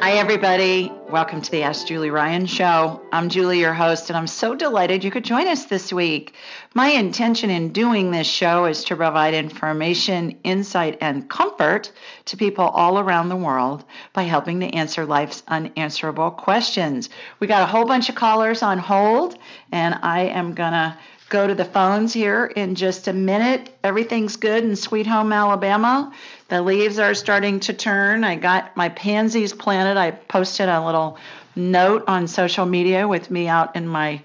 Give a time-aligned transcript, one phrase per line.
[0.00, 0.92] Hi, everybody.
[1.10, 3.02] Welcome to the Ask Julie Ryan Show.
[3.12, 6.34] I'm Julie, your host, and I'm so delighted you could join us this week.
[6.72, 11.90] My intention in doing this show is to provide information, insight, and comfort
[12.26, 17.10] to people all around the world by helping to answer life's unanswerable questions.
[17.40, 19.36] We got a whole bunch of callers on hold,
[19.72, 20.96] and I am going to
[21.28, 23.70] go to the phones here in just a minute.
[23.84, 26.12] Everything's good in Sweet Home, Alabama.
[26.48, 28.24] The leaves are starting to turn.
[28.24, 29.98] I got my pansies planted.
[29.98, 31.18] I posted a little
[31.54, 34.22] note on social media with me out in my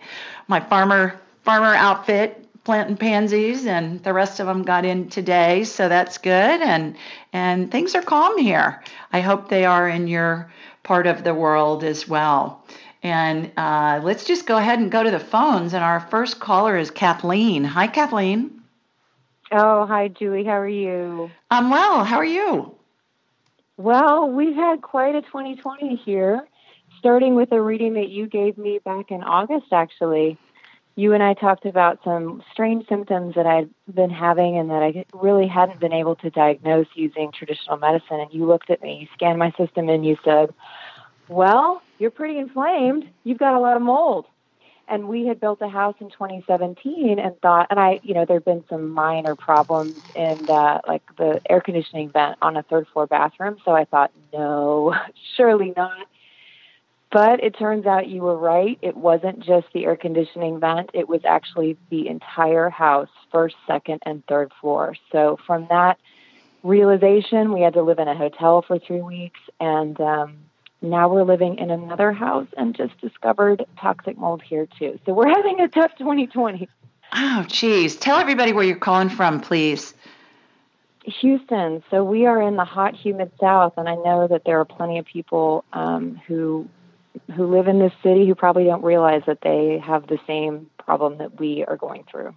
[0.48, 5.90] my farmer farmer outfit planting pansies and the rest of them got in today so
[5.90, 6.96] that's good and
[7.34, 10.52] and things are calm here i hope they are in your
[10.84, 12.64] part of the world as well
[13.04, 16.78] and uh, let's just go ahead and go to the phones and our first caller
[16.78, 18.64] is kathleen hi kathleen
[19.56, 20.44] Oh, hi, Julie.
[20.44, 21.30] How are you?
[21.52, 22.04] I'm well.
[22.04, 22.74] How are you?
[23.78, 26.48] Well, we've had quite a 2020 here,
[26.98, 30.40] starting with a reading that you gave me back in August, actually.
[30.96, 35.06] You and I talked about some strange symptoms that I'd been having and that I
[35.14, 38.22] really hadn't been able to diagnose using traditional medicine.
[38.22, 40.52] And you looked at me, you scanned my system, and you said,
[41.28, 43.06] Well, you're pretty inflamed.
[43.24, 44.26] You've got a lot of mold.
[44.90, 48.44] And we had built a house in 2017 and thought and i you know there'd
[48.44, 53.08] been some minor problems in the like the air conditioning vent on a third floor
[53.08, 53.56] bathroom.
[53.64, 54.94] So i thought no
[55.38, 56.08] surely not.
[57.10, 58.78] But it turns out you were right.
[58.82, 60.90] It wasn't just the air conditioning vent.
[60.94, 64.96] It was actually the entire house first second and third floor.
[65.14, 65.98] So from that
[66.64, 69.40] realization we had to live in a hotel for three weeks.
[69.62, 70.50] And um
[70.84, 75.00] now we're living in another house and just discovered toxic mold here too.
[75.06, 76.68] So we're having a tough 2020.
[77.16, 77.96] Oh, geez.
[77.96, 79.94] Tell everybody where you're calling from, please.
[81.06, 81.84] Houston.
[81.90, 85.00] So we are in the hot, humid South, and I know that there are plenty
[85.00, 86.68] of people um, who
[87.36, 91.20] who live in this city who probably don't realize that they have the same problem
[91.20, 92.36] that we are going through.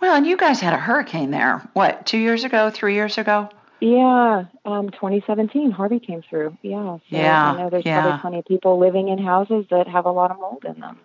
[0.00, 1.68] Well, and you guys had a hurricane there.
[1.72, 3.48] What, two years ago, three years ago?
[3.82, 6.56] Yeah, um, 2017, Harvey came through.
[6.62, 7.52] Yeah, so yeah.
[7.52, 8.00] I know there's yeah.
[8.00, 11.00] probably plenty of people living in houses that have a lot of mold in them.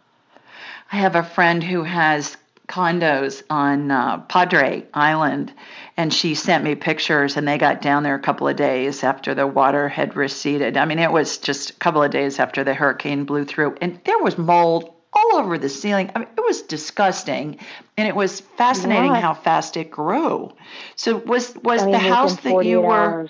[0.92, 5.54] I have a friend who has condos on uh, Padre Island,
[5.98, 9.34] and she sent me pictures, and they got down there a couple of days after
[9.34, 10.78] the water had receded.
[10.78, 14.00] I mean, it was just a couple of days after the hurricane blew through, and
[14.04, 16.12] there was mold all over the ceiling.
[16.16, 17.58] I mean, it was disgusting,
[17.98, 19.22] and it was fascinating yeah.
[19.22, 20.52] how fast it grew.
[20.96, 22.94] So was was I mean, the house that you were?
[22.94, 23.30] Hours.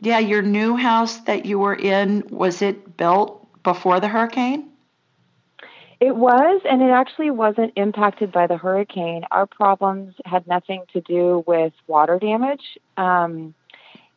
[0.00, 4.70] Yeah, your new house that you were in was it built before the hurricane?
[6.00, 9.24] It was, and it actually wasn't impacted by the hurricane.
[9.30, 12.78] Our problems had nothing to do with water damage.
[12.96, 13.54] Um,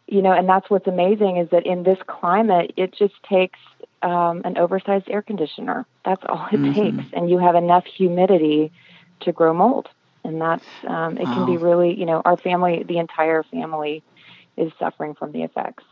[0.07, 3.60] you know, and that's what's amazing is that in this climate, it just takes
[4.01, 5.85] um, an oversized air conditioner.
[6.05, 6.73] That's all it mm-hmm.
[6.73, 8.71] takes, and you have enough humidity
[9.21, 9.89] to grow mold.
[10.23, 14.03] And that's um, it can be really, you know, our family, the entire family,
[14.57, 15.83] is suffering from the effects.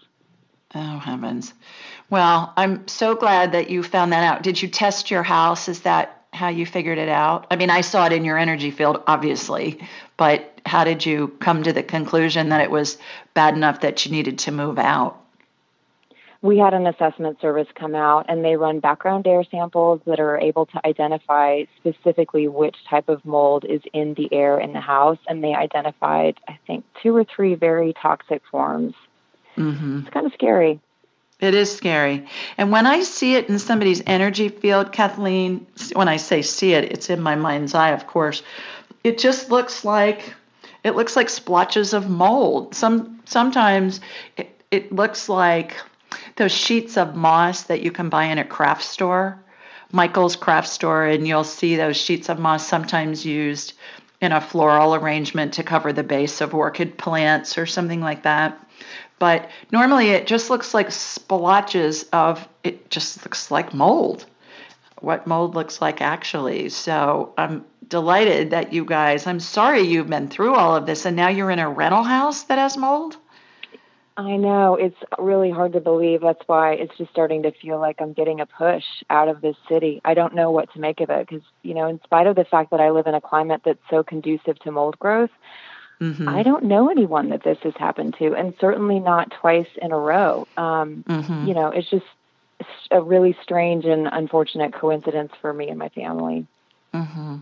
[0.73, 1.53] Oh, heavens.
[2.09, 4.43] Well, I'm so glad that you found that out.
[4.43, 5.69] Did you test your house?
[5.69, 7.47] Is that how you figured it out?
[7.49, 9.79] I mean, I saw it in your energy field, obviously,
[10.17, 12.97] but how did you come to the conclusion that it was
[13.33, 15.21] bad enough that you needed to move out?
[16.45, 20.38] We had an assessment service come out and they run background air samples that are
[20.38, 25.18] able to identify specifically which type of mold is in the air in the house.
[25.27, 28.94] And they identified, I think, two or three very toxic forms.
[29.57, 30.01] Mm-hmm.
[30.01, 30.80] It's kind of scary.
[31.39, 32.27] It is scary.
[32.59, 36.91] And when I see it in somebody's energy field, Kathleen, when I say see it,
[36.91, 38.44] it's in my mind's eye, of course.
[39.03, 40.36] It just looks like
[40.83, 42.75] it looks like splotches of mold.
[42.75, 44.00] Some sometimes
[44.38, 45.75] it, it looks like
[46.35, 49.44] those sheets of moss that you can buy in a craft store,
[49.91, 53.73] Michael's craft store, and you'll see those sheets of moss sometimes used
[54.21, 58.59] in a floral arrangement to cover the base of orchid plants or something like that.
[59.19, 64.25] But normally it just looks like splotches of, it just looks like mold,
[65.00, 66.69] what mold looks like actually.
[66.69, 71.15] So I'm delighted that you guys, I'm sorry you've been through all of this and
[71.15, 73.17] now you're in a rental house that has mold.
[74.17, 76.21] I know it's really hard to believe.
[76.21, 79.57] That's why it's just starting to feel like I'm getting a push out of this
[79.67, 80.00] city.
[80.06, 82.45] I don't know what to make of it because, you know, in spite of the
[82.45, 85.31] fact that I live in a climate that's so conducive to mold growth,
[86.01, 86.27] Mm-hmm.
[86.27, 89.97] I don't know anyone that this has happened to, and certainly not twice in a
[89.97, 90.47] row.
[90.57, 91.47] Um, mm-hmm.
[91.47, 92.06] You know, it's just
[92.91, 96.47] a really strange and unfortunate coincidence for me and my family.
[96.95, 97.36] Mm-hmm.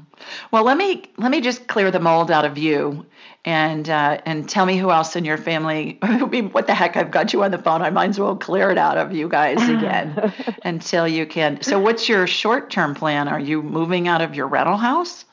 [0.52, 3.06] Well, let me let me just clear the mold out of you,
[3.46, 6.00] and uh, and tell me who else in your family.
[6.02, 6.98] I mean, what the heck?
[6.98, 7.82] I've got you on the phone.
[7.82, 10.34] I might as well clear it out of you guys again
[10.64, 11.62] until you can.
[11.62, 13.28] So, what's your short term plan?
[13.28, 15.26] Are you moving out of your rental house?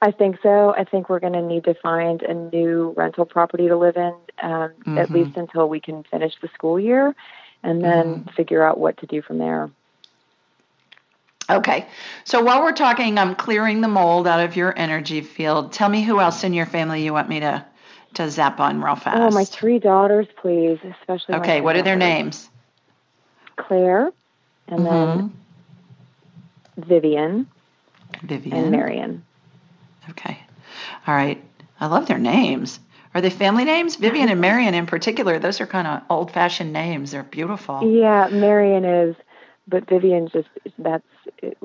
[0.00, 0.74] I think so.
[0.76, 4.14] I think we're going to need to find a new rental property to live in,
[4.42, 4.98] um, mm-hmm.
[4.98, 7.16] at least until we can finish the school year,
[7.62, 8.30] and then mm-hmm.
[8.30, 9.70] figure out what to do from there.
[11.50, 11.86] Okay.
[12.24, 15.72] So while we're talking, I'm clearing the mold out of your energy field.
[15.72, 17.64] Tell me who else in your family you want me to
[18.14, 19.18] to zap on real fast.
[19.18, 21.36] Oh, my three daughters, please, especially.
[21.36, 21.60] Okay.
[21.60, 21.80] What daughters.
[21.80, 22.48] are their names?
[23.56, 24.12] Claire,
[24.68, 25.18] and mm-hmm.
[25.18, 25.32] then
[26.76, 27.46] Vivian,
[28.22, 29.24] Vivian, and Marion.
[30.10, 30.38] Okay.
[31.06, 31.42] All right.
[31.80, 32.80] I love their names.
[33.14, 33.96] Are they family names?
[33.96, 37.10] Vivian and Marion in particular, those are kind of old fashioned names.
[37.10, 37.92] They're beautiful.
[37.92, 39.16] Yeah, Marion is,
[39.68, 40.48] but Vivian just,
[40.78, 41.04] that's,
[41.38, 41.58] it,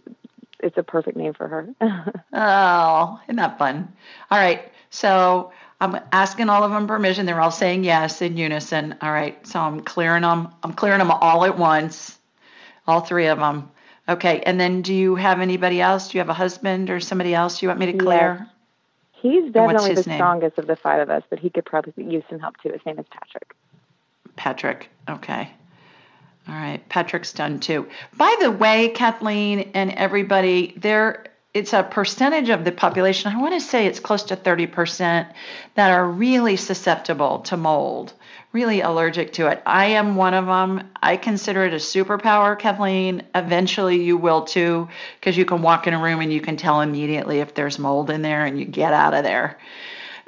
[0.59, 1.69] it's a perfect name for her.
[2.33, 3.91] oh, isn't that fun?
[4.29, 4.71] All right.
[4.89, 5.51] So
[5.81, 7.25] I'm asking all of them permission.
[7.25, 8.95] They're all saying yes in unison.
[9.01, 9.45] All right.
[9.45, 10.50] So I'm clearing them.
[10.63, 12.17] I'm clearing them all at once,
[12.88, 13.69] all three of them.
[14.07, 16.09] Okay, and then do you have anybody else?
[16.09, 18.38] Do you have a husband or somebody else you want me to clear?
[18.39, 18.50] Yes.
[19.13, 20.17] He's definitely the name?
[20.17, 22.69] strongest of the five of us, but he could probably use some help too.
[22.69, 23.55] His name is Patrick.
[24.35, 25.51] Patrick, okay.
[26.47, 27.87] All right, Patrick's done too.
[28.15, 33.53] By the way, Kathleen and everybody, there it's a percentage of the population, I want
[33.53, 35.31] to say it's close to 30%,
[35.75, 38.13] that are really susceptible to mold
[38.53, 39.61] really allergic to it.
[39.65, 40.91] I am one of them.
[41.01, 43.23] I consider it a superpower, Kathleen.
[43.33, 44.87] Eventually, you will too,
[45.19, 48.11] because you can walk in a room and you can tell immediately if there's mold
[48.11, 49.57] in there and you get out of there.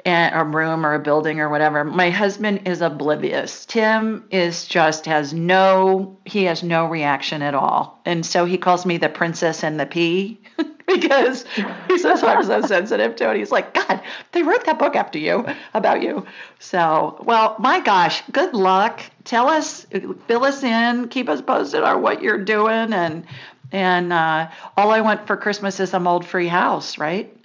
[0.06, 1.84] A room or a building or whatever.
[1.84, 3.66] My husband is oblivious.
[3.66, 8.00] Tim is just has no he has no reaction at all.
[8.04, 10.40] And so he calls me the princess and the pea.
[10.86, 11.44] because
[11.88, 13.36] he says I'm so sensitive to it.
[13.36, 14.00] He's like, God,
[14.32, 16.24] they wrote that book after you about you.
[16.58, 19.00] So, well, my gosh, good luck.
[19.24, 19.86] Tell us,
[20.28, 23.26] fill us in, keep us posted on what you're doing, and
[23.72, 27.35] and uh, all I want for Christmas is a mold-free house, right?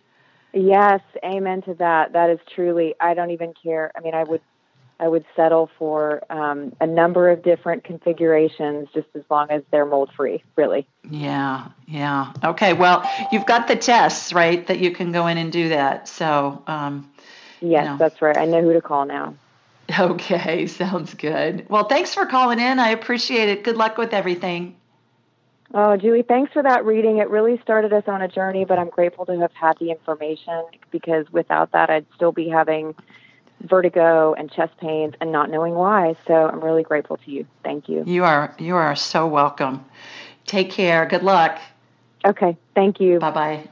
[0.54, 2.14] Yes, amen to that.
[2.14, 2.96] That is truly.
[3.00, 3.92] I don't even care.
[3.96, 4.42] I mean, I would
[5.02, 9.86] I would settle for um, a number of different configurations just as long as they're
[9.86, 10.86] mold free, really.
[11.10, 12.34] Yeah, yeah.
[12.44, 16.08] Okay, well, you've got the tests, right, that you can go in and do that.
[16.08, 17.12] So, um,
[17.62, 17.98] yes, you know.
[17.98, 18.38] that's right.
[18.38, 19.34] I know who to call now.
[20.00, 21.66] Okay, sounds good.
[21.68, 22.80] Well, thanks for calling in.
[22.80, 23.66] I appreciate it.
[23.66, 24.78] Good luck with everything.
[25.74, 27.18] Oh, Julie, thanks for that reading.
[27.18, 30.66] It really started us on a journey, but I'm grateful to have had the information
[30.92, 32.94] because without that, I'd still be having
[33.62, 36.16] vertigo and chest pains and not knowing why.
[36.28, 37.46] So I'm really grateful to you.
[37.64, 38.04] Thank you.
[38.06, 39.86] You are you are so welcome.
[40.46, 41.06] Take care.
[41.06, 41.60] Good luck.
[42.26, 42.58] Okay.
[42.76, 43.20] Thank you.
[43.20, 43.70] Bye bye.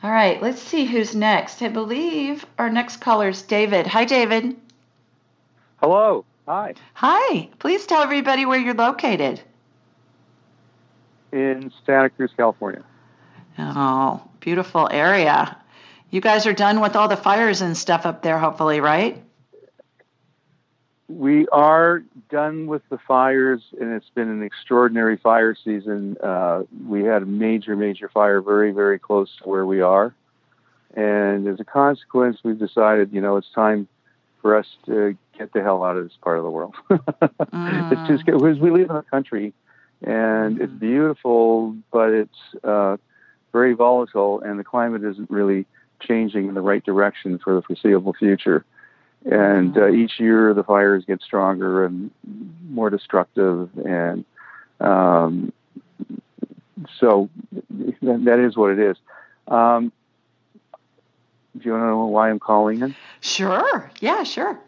[0.00, 1.60] All right, let's see who's next.
[1.60, 3.84] I believe our next caller is David.
[3.88, 4.56] Hi, David.
[5.78, 6.24] Hello.
[6.46, 6.74] Hi.
[6.94, 7.48] Hi.
[7.58, 9.40] Please tell everybody where you're located.
[11.32, 12.82] In Santa Cruz, California.
[13.58, 15.56] Oh, beautiful area.
[16.10, 19.22] You guys are done with all the fires and stuff up there, hopefully, right?
[21.08, 26.16] we are done with the fires, and it's been an extraordinary fire season.
[26.22, 30.14] Uh, we had a major, major fire very, very close to where we are.
[30.94, 33.88] And as a consequence, we've decided, you know, it's time
[34.42, 36.74] for us to get the hell out of this part of the world.
[36.90, 37.92] mm.
[37.92, 39.54] It's just because we live in a country
[40.02, 40.78] and it's mm.
[40.78, 42.96] beautiful, but it's uh,
[43.52, 45.66] very volatile, and the climate isn't really
[46.00, 48.64] changing in the right direction for the foreseeable future.
[49.24, 52.10] And uh, each year, the fires get stronger and
[52.68, 54.24] more destructive, and
[54.80, 55.52] um,
[57.00, 57.28] so
[58.00, 58.96] that, that is what it is.
[59.48, 59.92] Um,
[61.56, 62.94] do you want to know why I'm calling in?
[63.20, 63.90] Sure.
[64.00, 64.58] Yeah, sure.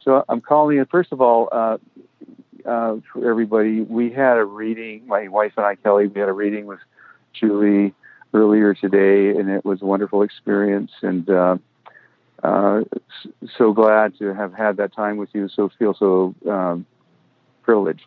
[0.00, 0.86] So I'm calling in.
[0.86, 1.78] First of all, uh,
[2.66, 5.06] uh, for everybody, we had a reading.
[5.06, 6.80] My wife and I, Kelly, we had a reading with
[7.32, 7.94] Julie
[8.34, 10.90] earlier today, and it was a wonderful experience.
[11.02, 11.56] And uh,
[12.42, 12.82] uh,
[13.56, 15.48] so glad to have had that time with you.
[15.48, 16.86] So feel so um,
[17.62, 18.06] privileged,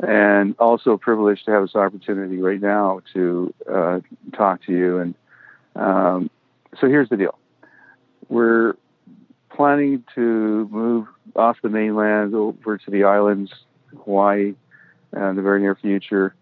[0.00, 4.00] and also privileged to have this opportunity right now to uh,
[4.36, 4.98] talk to you.
[4.98, 5.14] And
[5.76, 6.30] um,
[6.80, 7.38] so here's the deal:
[8.28, 8.74] we're
[9.60, 13.52] planning to move off the mainland over to the islands,
[14.04, 14.54] Hawaii,
[15.14, 16.34] uh, in the very near future.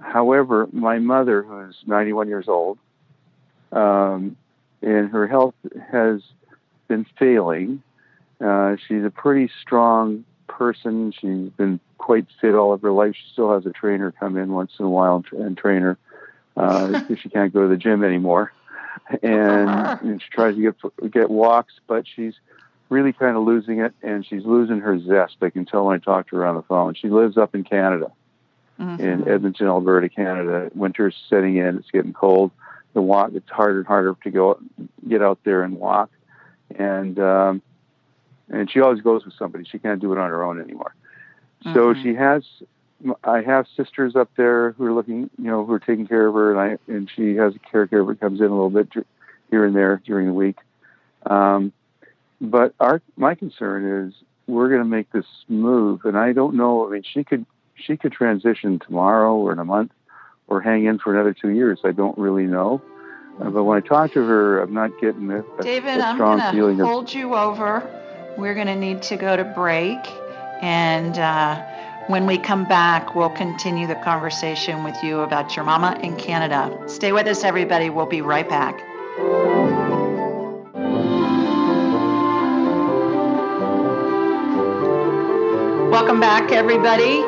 [0.00, 2.78] However, my mother, who's 91 years old,
[3.72, 4.36] um,
[4.82, 5.56] and her health
[5.90, 6.22] has
[6.86, 7.82] been failing.
[8.40, 11.10] Uh, she's a pretty strong person.
[11.10, 13.16] She's been quite fit all of her life.
[13.16, 15.98] She still has a trainer come in once in a while and, train her
[16.56, 18.52] uh, if she can't go to the gym anymore.
[19.22, 19.70] And,
[20.02, 22.34] and she tries to get get walks, but she's
[22.88, 25.36] really kind of losing it, and she's losing her zest.
[25.42, 26.94] I can tell when I talk to her on the phone.
[26.94, 28.10] She lives up in Canada,
[28.80, 29.00] mm-hmm.
[29.02, 30.70] in Edmonton, Alberta, Canada.
[30.74, 32.50] Winter's setting in; it's getting cold.
[32.92, 34.60] The walk it's harder and harder to go
[35.08, 36.10] get out there and walk
[36.78, 37.62] and um,
[38.48, 39.64] and she always goes with somebody.
[39.64, 40.94] She can't do it on her own anymore.
[41.64, 41.74] Mm-hmm.
[41.74, 42.44] So she has.
[43.24, 46.34] I have sisters up there who are looking, you know, who are taking care of
[46.34, 48.88] her, and I and she has a caregiver who comes in a little bit
[49.50, 50.56] here and there during the week.
[51.24, 51.72] Um,
[52.40, 54.14] but our my concern is
[54.46, 56.86] we're going to make this move, and I don't know.
[56.86, 59.92] I mean, she could she could transition tomorrow or in a month,
[60.46, 61.80] or hang in for another two years.
[61.84, 62.82] I don't really know.
[63.40, 66.40] Uh, but when I talk to her, I'm not getting a, a, David, a strong
[66.40, 66.76] I'm feeling.
[66.76, 68.34] David, I'm going to hold you over.
[68.36, 69.98] We're going to need to go to break.
[70.60, 71.64] And uh,
[72.10, 76.76] when we come back, we'll continue the conversation with you about your mama in Canada.
[76.88, 77.88] Stay with us, everybody.
[77.88, 78.76] We'll be right back.
[85.92, 87.22] Welcome back, everybody.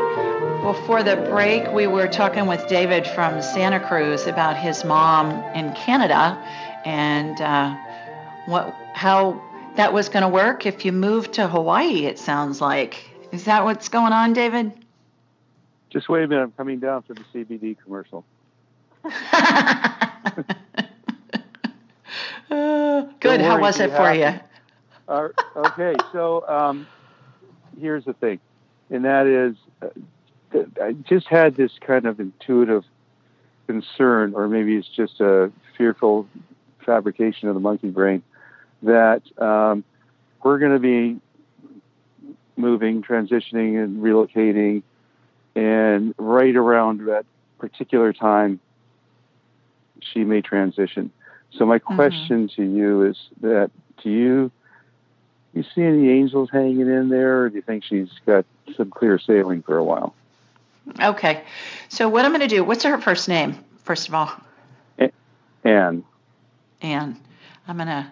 [0.65, 5.73] Before the break, we were talking with David from Santa Cruz about his mom in
[5.75, 6.37] Canada
[6.85, 7.77] and uh,
[8.47, 9.41] what how
[9.77, 12.07] that was going to work if you moved to Hawaii.
[12.07, 14.73] It sounds like is that what's going on, David?
[15.91, 16.43] Just wait a minute.
[16.43, 18.25] I'm coming down for the CBD commercial.
[22.51, 23.41] uh, good.
[23.41, 24.39] How was it for you?
[25.09, 26.87] Uh, okay, so um,
[27.79, 28.39] here's the thing,
[28.91, 29.89] and that is uh,
[30.81, 32.85] I just had this kind of intuitive
[33.67, 36.29] concern, or maybe it's just a fearful
[36.85, 38.23] fabrication of the monkey brain,
[38.83, 39.85] that um,
[40.43, 41.21] we're going to be
[42.57, 44.83] moving, transitioning, and relocating,
[45.55, 47.25] and right around that
[47.59, 48.61] particular time,
[50.01, 51.11] she may transition.
[51.53, 51.95] So my mm-hmm.
[51.95, 52.63] question mm-hmm.
[52.63, 53.71] to you is that
[54.03, 54.51] do you
[55.55, 59.19] you see any angels hanging in there, or do you think she's got some clear
[59.19, 60.15] sailing for a while?
[61.01, 61.45] Okay.
[61.89, 64.33] So what I'm going to do, what's her first name, first of all?
[65.65, 66.05] Anne.
[66.81, 67.21] Anne.
[67.69, 68.11] I'm going to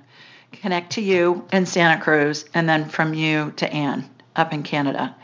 [0.53, 5.15] connect to you in Santa Cruz and then from you to Anne up in Canada.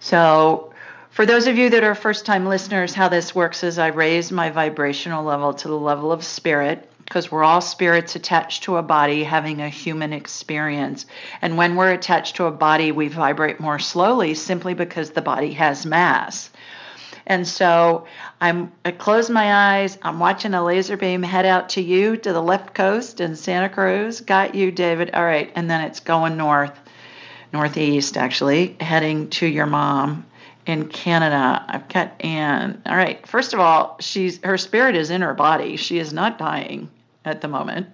[0.00, 0.72] So
[1.10, 4.32] for those of you that are first time listeners, how this works is I raise
[4.32, 8.82] my vibrational level to the level of spirit because we're all spirits attached to a
[8.82, 11.06] body having a human experience.
[11.42, 15.52] And when we're attached to a body, we vibrate more slowly simply because the body
[15.52, 16.50] has mass.
[17.26, 18.06] And so
[18.40, 19.98] I'm I close my eyes.
[20.02, 23.68] I'm watching a laser beam head out to you to the left coast in Santa
[23.68, 24.20] Cruz.
[24.20, 25.14] Got you, David.
[25.14, 26.78] All right, and then it's going north,
[27.54, 30.26] northeast actually, heading to your mom
[30.66, 31.64] in Canada.
[31.66, 32.82] I've got Anne.
[32.84, 33.26] All right.
[33.26, 35.76] First of all, she's her spirit is in her body.
[35.76, 36.90] She is not dying
[37.24, 37.86] at the moment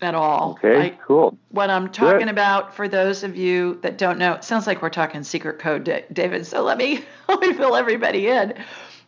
[0.00, 0.52] at all.
[0.52, 1.36] Okay, I, cool.
[1.50, 2.28] What I'm talking Good.
[2.28, 5.84] about for those of you that don't know, it sounds like we're talking secret code,
[6.12, 6.46] David.
[6.46, 8.54] So let me let me fill everybody in.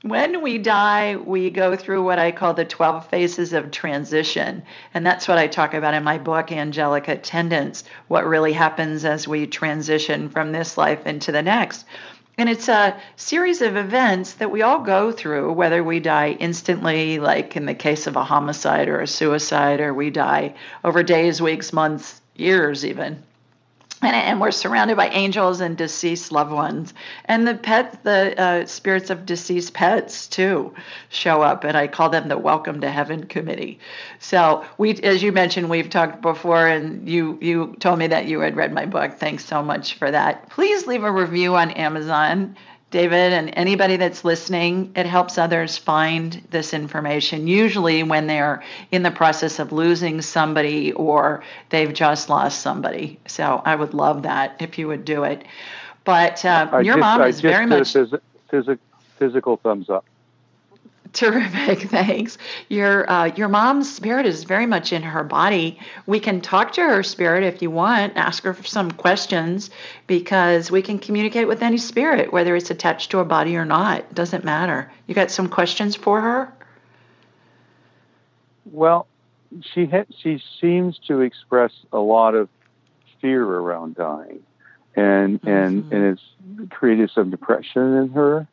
[0.02, 4.62] When we die, we go through what I call the 12 phases of transition.
[4.95, 9.26] And that's what I talk about in my book, Angelic Attendants, what really happens as
[9.26, 11.85] we transition from this life into the next.
[12.37, 17.19] And it's a series of events that we all go through, whether we die instantly,
[17.19, 21.43] like in the case of a homicide or a suicide, or we die over days,
[21.43, 23.25] weeks, months, years, even
[24.02, 26.95] and, and, we're surrounded by angels and deceased loved ones.
[27.25, 30.75] And the pet the uh, spirits of deceased pets too
[31.09, 33.81] show up and i call them the welcome to heaven committee.
[34.19, 38.40] So we as you mentioned we've talked before and you you told me that you
[38.40, 39.14] had read my book.
[39.14, 40.49] Thanks so much for that.
[40.50, 42.57] Please leave a review on amazon
[42.90, 49.02] David, and anybody that's listening, it helps others find this information, usually when they're in
[49.02, 53.21] the process of losing somebody or they've just lost somebody.
[53.26, 55.45] So I would love that if you would do it.
[56.04, 57.92] But uh, your just, mom is very much.
[57.92, 58.78] Phys- phys-
[59.18, 60.07] physical thumbs up.
[61.12, 62.38] Terrific, thanks.
[62.69, 65.79] Your uh, your mom's spirit is very much in her body.
[66.07, 69.71] We can talk to her spirit if you want, ask her some questions
[70.07, 74.00] because we can communicate with any spirit, whether it's attached to a body or not.
[74.00, 74.91] It doesn't matter.
[75.07, 76.53] You got some questions for her?
[78.67, 79.07] Well,
[79.73, 82.49] she ha- she seems to express a lot of
[83.21, 84.43] fear around dying,
[84.95, 85.49] and mm-hmm.
[85.49, 88.47] and and it's created some depression in her,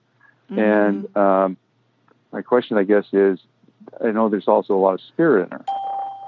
[0.50, 0.60] mm-hmm.
[0.60, 1.18] and.
[1.18, 1.58] Um,
[2.32, 3.40] my question, I guess, is
[4.04, 5.66] I know there's also a lot of spirit in her.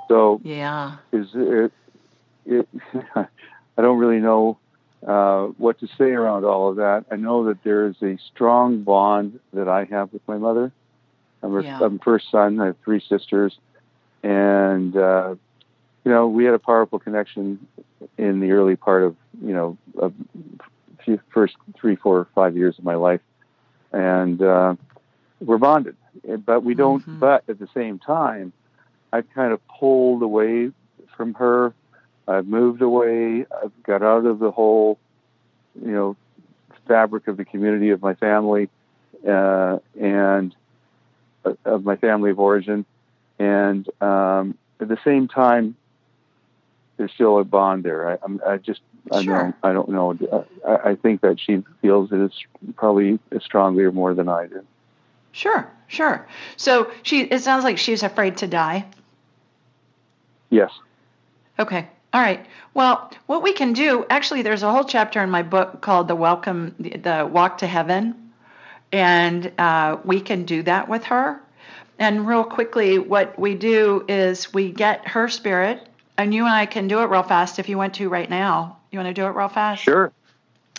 [0.08, 1.72] So yeah, is it?
[2.46, 2.68] it
[3.16, 4.58] I don't really know
[5.06, 7.06] uh, what to say around all of that.
[7.12, 10.72] I know that there is a strong bond that I have with my mother.
[11.44, 11.80] I'm her, yeah.
[11.82, 12.60] I'm first son.
[12.60, 13.58] I have three sisters,
[14.24, 15.36] and uh,
[16.04, 17.68] you know we had a powerful connection
[18.18, 20.14] in the early part of you know of
[21.30, 23.22] first three, four, five years of my life,
[23.92, 24.76] and uh,
[25.40, 25.96] we're bonded,
[26.46, 27.02] but we don't.
[27.02, 27.20] Mm-hmm.
[27.20, 28.54] But at the same time,
[29.14, 30.72] I've kind of pulled away
[31.16, 31.74] from her.
[32.28, 33.46] I've moved away.
[33.64, 34.98] I've got out of the whole,
[35.80, 36.16] you know,
[36.88, 38.70] fabric of the community of my family,
[39.28, 40.56] uh, and
[41.46, 42.86] uh, of my family of origin,
[43.40, 45.76] and um, at the same time,
[46.98, 48.12] there's still a bond there.
[48.12, 49.42] I, I'm, I just, I sure.
[49.42, 50.46] don't, I don't know.
[50.68, 52.32] I, I think that she feels it is
[52.76, 54.66] probably as strongly or more than I do.
[55.32, 56.28] Sure, sure.
[56.56, 58.86] So she it sounds like she's afraid to die.
[60.50, 60.72] Yes.
[61.60, 61.88] Okay.
[62.14, 62.46] All right.
[62.74, 66.16] Well, what we can do, actually there's a whole chapter in my book called the
[66.16, 68.28] welcome the walk to heaven
[68.92, 71.42] and uh, we can do that with her.
[72.00, 75.88] And real quickly, what we do is we get her spirit,
[76.18, 78.78] and you and I can do it real fast if you want to right now.
[78.92, 79.84] You want to do it real fast?
[79.84, 80.12] Sure.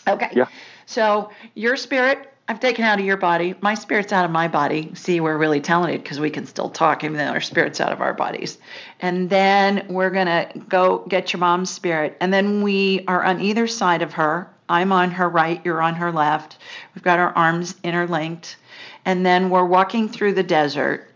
[0.07, 0.29] Okay.
[0.33, 0.47] Yeah.
[0.85, 3.53] So your spirit I've taken out of your body.
[3.61, 4.89] My spirit's out of my body.
[4.95, 8.01] See, we're really talented because we can still talk even though our spirit's out of
[8.01, 8.57] our bodies.
[8.99, 12.17] And then we're going to go get your mom's spirit.
[12.19, 14.49] And then we are on either side of her.
[14.67, 16.57] I'm on her right, you're on her left.
[16.95, 18.57] We've got our arms interlinked.
[19.05, 21.07] And then we're walking through the desert.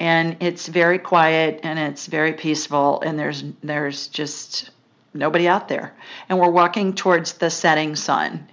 [0.00, 3.00] And it's very quiet and it's very peaceful.
[3.00, 4.70] And there's there's just
[5.14, 5.94] nobody out there.
[6.28, 8.48] And we're walking towards the setting sun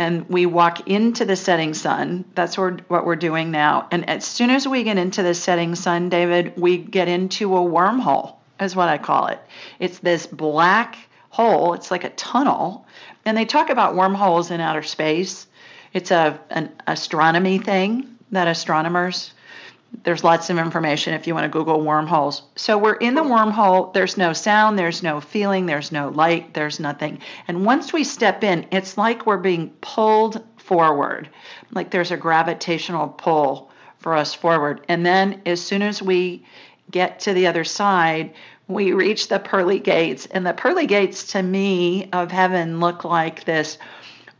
[0.00, 2.24] and we walk into the setting sun.
[2.34, 3.86] That's what we're doing now.
[3.90, 7.60] And as soon as we get into the setting sun, David, we get into a
[7.60, 9.38] wormhole, is what I call it.
[9.78, 10.96] It's this black
[11.28, 12.86] hole, it's like a tunnel.
[13.26, 15.46] And they talk about wormholes in outer space.
[15.92, 19.34] It's a an astronomy thing that astronomers
[20.04, 22.42] there's lots of information if you want to Google wormholes.
[22.56, 23.92] So we're in the wormhole.
[23.92, 27.20] There's no sound, there's no feeling, there's no light, there's nothing.
[27.48, 31.28] And once we step in, it's like we're being pulled forward,
[31.72, 34.84] like there's a gravitational pull for us forward.
[34.88, 36.44] And then as soon as we
[36.90, 38.34] get to the other side,
[38.68, 40.26] we reach the pearly gates.
[40.26, 43.78] And the pearly gates to me of heaven look like this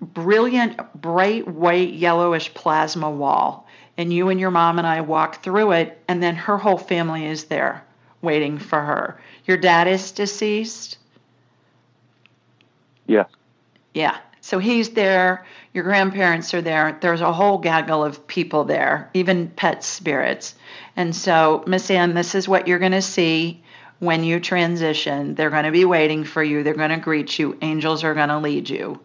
[0.01, 3.67] brilliant, bright white, yellowish plasma wall
[4.01, 7.27] and you and your mom and I walk through it, and then her whole family
[7.27, 7.85] is there
[8.23, 9.21] waiting for her.
[9.45, 10.97] Your dad is deceased?
[13.07, 13.25] Yeah.
[13.93, 14.17] Yeah.
[14.41, 15.45] So he's there.
[15.75, 16.99] Your grandparents are there.
[17.01, 20.55] There's a whole gaggle of people there, even pet spirits.
[20.97, 23.63] And so, Miss Ann, this is what you're going to see
[23.99, 25.35] when you transition.
[25.35, 26.63] They're going to be waiting for you.
[26.63, 27.59] They're going to greet you.
[27.61, 28.99] Angels are going to lead you.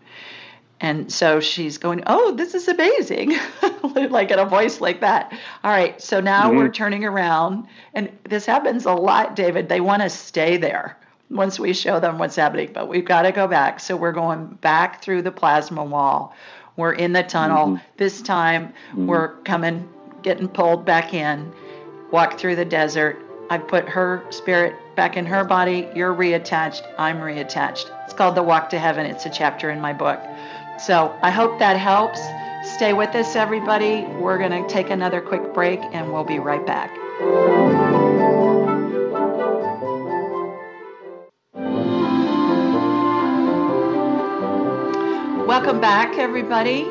[0.81, 3.35] And so she's going, Oh, this is amazing.
[3.93, 5.31] like in a voice like that.
[5.63, 6.01] All right.
[6.01, 6.57] So now mm-hmm.
[6.57, 7.67] we're turning around.
[7.93, 9.69] And this happens a lot, David.
[9.69, 10.97] They want to stay there
[11.29, 13.79] once we show them what's happening, but we've got to go back.
[13.79, 16.35] So we're going back through the plasma wall.
[16.75, 17.67] We're in the tunnel.
[17.67, 17.85] Mm-hmm.
[17.97, 19.07] This time mm-hmm.
[19.07, 19.89] we're coming
[20.21, 21.53] getting pulled back in,
[22.11, 23.17] walk through the desert.
[23.49, 25.87] I put her spirit back in her body.
[25.95, 26.81] You're reattached.
[26.97, 27.91] I'm reattached.
[28.05, 29.05] It's called The Walk to Heaven.
[29.05, 30.19] It's a chapter in my book.
[30.77, 32.19] So I hope that helps.
[32.75, 34.05] Stay with us, everybody.
[34.19, 36.91] We're going to take another quick break and we'll be right back.
[45.47, 46.83] Welcome back, everybody.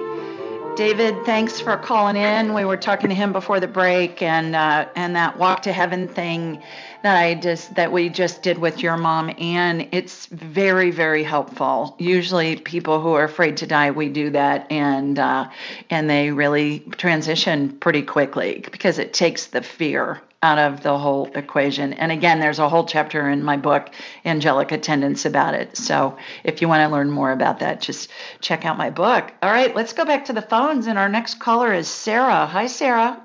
[0.77, 2.53] David, thanks for calling in.
[2.53, 6.09] We were talking to him before the break, and uh, and that walk to heaven
[6.09, 6.61] thing
[7.05, 11.95] that I just that we just did with your mom, and it's very very helpful.
[12.01, 15.49] Usually, people who are afraid to die, we do that, and uh,
[15.91, 21.29] and they really transition pretty quickly because it takes the fear out of the whole
[21.35, 21.95] equation.
[21.95, 23.91] And again, there's a whole chapter in my book,
[24.25, 25.77] Angelic Attendants, about it.
[25.77, 29.33] So if you want to learn more about that, just check out my book.
[29.43, 30.87] All right, let's go back to the phones.
[30.87, 32.47] And our next caller is Sarah.
[32.47, 33.21] Hi, Sarah.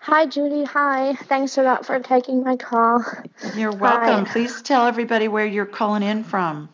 [0.00, 0.64] Hi, Judy.
[0.64, 1.14] Hi.
[1.14, 3.04] Thanks a lot for taking my call.
[3.54, 4.24] You're welcome.
[4.24, 4.32] Hi.
[4.32, 6.70] Please tell everybody where you're calling in from.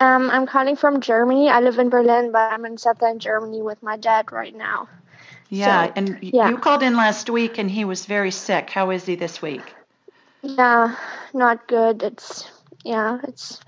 [0.00, 1.48] Um, I'm calling from Germany.
[1.48, 4.88] I live in Berlin, but I'm in southern Germany with my dad right now.
[5.50, 6.50] Yeah, so, and yeah.
[6.50, 8.70] you called in last week and he was very sick.
[8.70, 9.74] How is he this week?
[10.42, 10.94] Yeah,
[11.32, 12.02] not good.
[12.02, 12.50] It's
[12.84, 13.60] yeah, it's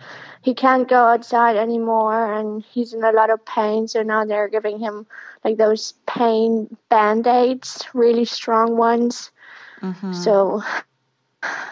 [0.43, 4.49] he can't go outside anymore and he's in a lot of pain, so now they're
[4.49, 5.07] giving him
[5.45, 9.31] like those pain band-aids, really strong ones.
[9.81, 10.13] Mm-hmm.
[10.13, 10.63] So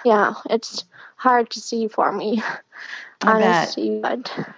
[0.05, 0.85] yeah, it's
[1.17, 2.43] hard to see for me.
[3.21, 4.31] I honestly, bet.
[4.35, 4.49] but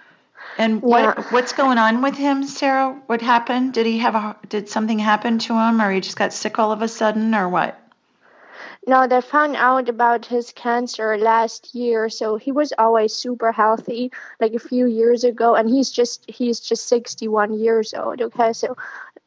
[0.57, 1.23] and what yeah.
[1.31, 2.99] what's going on with him, Sarah?
[3.07, 3.73] What happened?
[3.73, 6.71] Did he have a did something happen to him, or he just got sick all
[6.71, 7.77] of a sudden, or what?
[8.87, 14.11] No, they found out about his cancer last year, so he was always super healthy,
[14.39, 18.21] like a few years ago, and he's just he's just 61 years old.
[18.21, 18.75] Okay, so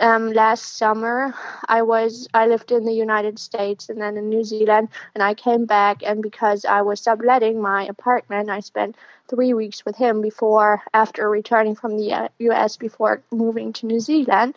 [0.00, 1.34] um, last summer
[1.68, 5.34] i was i lived in the united states and then in new zealand and i
[5.34, 8.96] came back and because i was subletting my apartment i spent
[9.28, 14.54] three weeks with him before after returning from the us before moving to new zealand.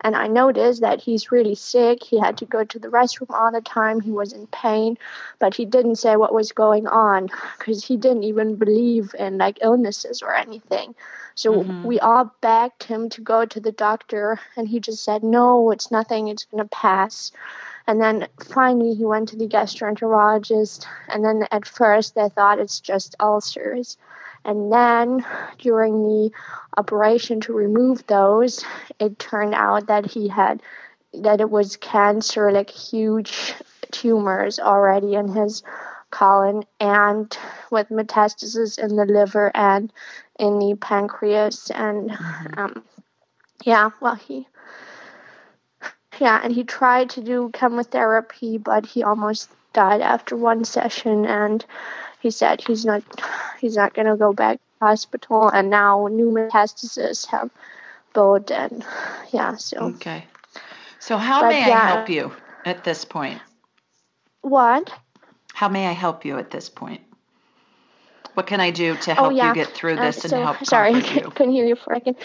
[0.00, 2.02] And i noticed that he's really sick.
[2.02, 4.00] He had to go to the restroom all the time.
[4.00, 4.98] He was in pain
[5.38, 7.28] but he didn't say what was going on
[7.58, 10.94] because he didn't even believe in like illnesses or anything.
[11.34, 11.84] So mm-hmm.
[11.84, 15.90] we all begged him to go to the doctor, and he just said, No, it's
[15.90, 17.32] nothing, it's going to pass.
[17.90, 22.78] And then finally, he went to the gastroenterologist, and then at first they thought it's
[22.78, 23.98] just ulcers.
[24.44, 25.26] And then
[25.58, 26.30] during the
[26.76, 28.64] operation to remove those,
[29.00, 30.62] it turned out that he had
[31.14, 33.54] that it was cancer, like huge
[33.90, 35.64] tumors already in his
[36.12, 37.36] colon and
[37.72, 39.92] with metastasis in the liver and
[40.38, 42.58] in the pancreas and mm-hmm.
[42.58, 42.84] um,
[43.64, 44.46] yeah well he
[46.20, 51.64] yeah and he tried to do chemotherapy but he almost died after one session and
[52.20, 53.02] he said he's not
[53.60, 57.50] he's not going to go back to hospital and now new metastases have
[58.14, 58.84] built and
[59.32, 59.78] yeah so.
[59.78, 60.24] Okay.
[60.98, 62.32] So how but, may yeah, i help you
[62.64, 63.40] at this point?
[64.42, 64.92] What?
[65.54, 67.00] How may i help you at this point?
[68.34, 69.48] What can I do to oh, help oh, yeah.
[69.48, 71.92] you get through uh, this uh, so, and help sorry, I couldn't hear you for
[71.92, 72.16] a second.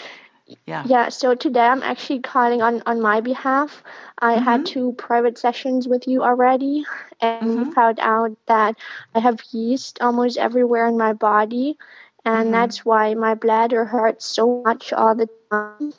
[0.66, 0.84] Yeah.
[0.86, 1.08] Yeah.
[1.08, 3.82] So today I'm actually calling on on my behalf.
[4.18, 4.44] I mm-hmm.
[4.44, 6.86] had two private sessions with you already,
[7.20, 7.70] and mm-hmm.
[7.72, 8.76] found out that
[9.14, 11.78] I have yeast almost everywhere in my body,
[12.24, 12.52] and mm-hmm.
[12.52, 15.92] that's why my bladder hurts so much all the time.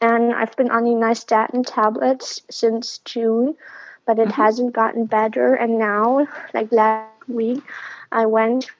[0.00, 3.54] And I've been on the nystatin tablets since June,
[4.04, 4.42] but it mm-hmm.
[4.42, 5.54] hasn't gotten better.
[5.54, 7.62] And now, like last week,
[8.12, 8.70] I went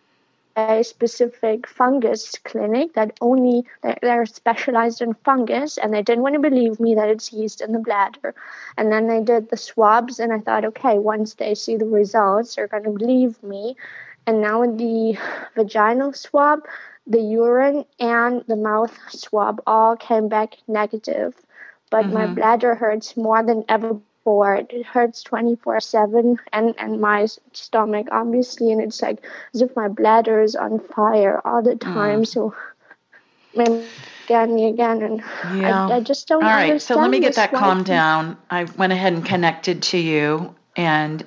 [0.58, 3.64] a specific fungus clinic that only
[4.02, 7.72] they're specialized in fungus and they didn't want to believe me that it's yeast in
[7.72, 8.34] the bladder.
[8.76, 12.56] And then they did the swabs and i thought okay once they see the results
[12.56, 13.76] they're going to believe me.
[14.26, 15.16] And now in the
[15.56, 16.60] vaginal swab
[17.06, 21.34] the urine and the mouth swab all came back negative.
[21.90, 22.14] But mm-hmm.
[22.14, 28.72] my bladder hurts more than ever it hurts 24 7 and, and my stomach, obviously.
[28.72, 32.22] And it's like as if my bladder is on fire all the time.
[32.22, 32.26] Mm.
[32.26, 32.54] So,
[33.54, 35.02] again, me again.
[35.02, 35.22] And
[35.60, 35.88] yeah.
[35.88, 36.80] I, I, just don't All right.
[36.80, 38.36] So let me get that calmed down.
[38.50, 40.54] I went ahead and connected to you.
[40.76, 41.26] And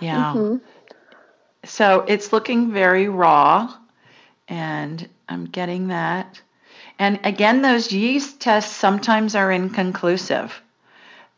[0.00, 0.32] yeah.
[0.34, 0.56] Mm-hmm.
[1.64, 3.72] So it's looking very raw.
[4.48, 6.40] And I'm getting that.
[6.98, 10.60] And again, those yeast tests sometimes are inconclusive.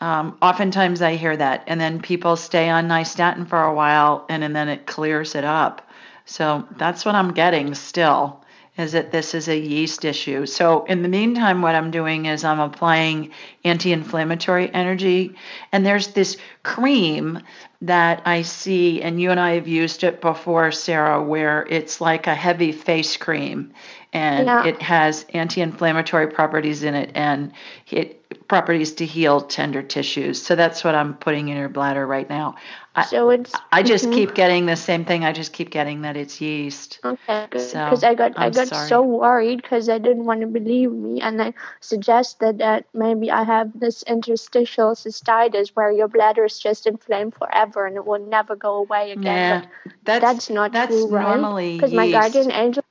[0.04, 4.44] Um, oftentimes I hear that, and then people stay on nystatin for a while, and,
[4.44, 5.80] and then it clears it up.
[6.26, 8.44] So that's what I'm getting still.
[8.76, 10.44] is that this is a yeast issue.
[10.44, 13.30] So, in the meantime, what I'm doing is I'm applying
[13.64, 15.36] anti inflammatory energy.
[15.72, 17.40] And there's this cream
[17.86, 22.26] that I see, and you and I have used it before, Sarah, where it's like
[22.26, 23.72] a heavy face cream
[24.14, 24.64] and yeah.
[24.64, 27.52] it has anti-inflammatory properties in it and
[27.90, 30.40] it properties to heal tender tissues.
[30.40, 32.54] So that's what I'm putting in your bladder right now.
[33.08, 33.52] So it's.
[33.72, 34.14] I just mm-hmm.
[34.14, 35.24] keep getting the same thing.
[35.24, 37.00] I just keep getting that it's yeast.
[37.04, 37.50] Okay, good.
[37.50, 37.70] Because
[38.00, 38.88] so, I got I'm i got sorry.
[38.88, 43.42] so worried because I didn't want to believe me, and I suggested that maybe I
[43.42, 48.56] have this interstitial cystitis where your bladder is just inflamed forever and it will never
[48.56, 49.24] go away again.
[49.24, 49.64] Yeah,
[50.04, 51.76] that's, that's not that's true, right?
[51.76, 52.84] Because my guardian angel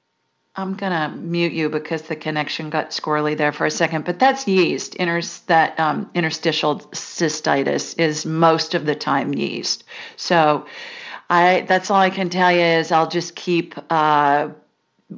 [0.56, 4.06] I'm gonna mute you because the connection got squirrely there for a second.
[4.06, 4.96] But that's yeast.
[4.96, 9.84] Inter- that um, interstitial cystitis is most of the time yeast.
[10.15, 10.67] So,
[11.30, 14.50] I that's all I can tell you is I'll just keep uh,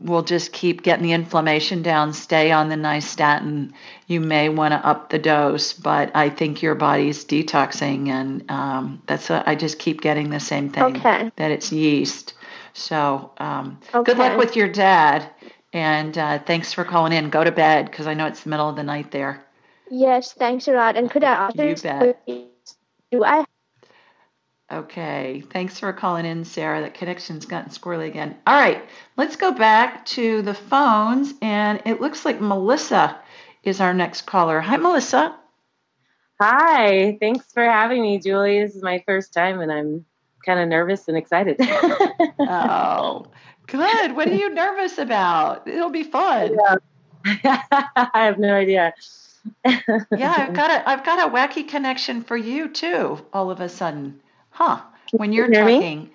[0.01, 2.13] we'll just keep getting the inflammation down.
[2.13, 3.73] Stay on the nystatin.
[4.07, 9.01] You may want to up the dose, but I think your body's detoxing, and um,
[9.07, 10.97] that's a, I just keep getting the same thing.
[10.97, 11.31] Okay.
[11.35, 12.33] That it's yeast.
[12.73, 14.11] So um, okay.
[14.11, 15.29] good luck with your dad.
[15.73, 17.29] And uh, thanks for calling in.
[17.29, 19.45] Go to bed because I know it's the middle of the night there.
[19.89, 20.95] Yes, thanks a lot.
[20.95, 22.25] And could I also you bet.
[23.11, 23.45] do I?
[24.71, 26.81] Okay, thanks for calling in, Sarah.
[26.81, 28.35] That connection's gotten squirrely again.
[28.47, 28.83] All right,
[29.15, 33.19] let's go back to the phones, and it looks like Melissa
[33.63, 34.59] is our next caller.
[34.59, 35.35] Hi, Melissa.
[36.41, 38.59] Hi, thanks for having me, Julie.
[38.59, 40.05] This is my first time, and I'm
[40.43, 41.57] kind of nervous and excited.
[42.39, 43.27] oh,
[43.67, 44.15] good.
[44.15, 45.67] What are you nervous about?
[45.67, 46.57] It'll be fun.
[46.57, 46.75] Yeah.
[47.95, 48.95] I have no idea.
[49.63, 53.23] yeah, I've got a I've got a wacky connection for you too.
[53.31, 54.21] All of a sudden,
[54.55, 54.81] huh?
[55.11, 56.09] When you're you talking,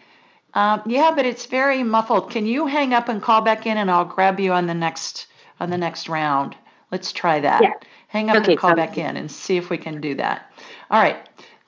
[0.54, 2.30] um, yeah, but it's very muffled.
[2.30, 5.26] Can you hang up and call back in, and I'll grab you on the next
[5.60, 6.56] on the next round.
[6.90, 7.62] Let's try that.
[7.62, 7.72] Yeah.
[8.08, 10.50] Hang up okay, and call back in and see if we can do that.
[10.90, 11.16] All right.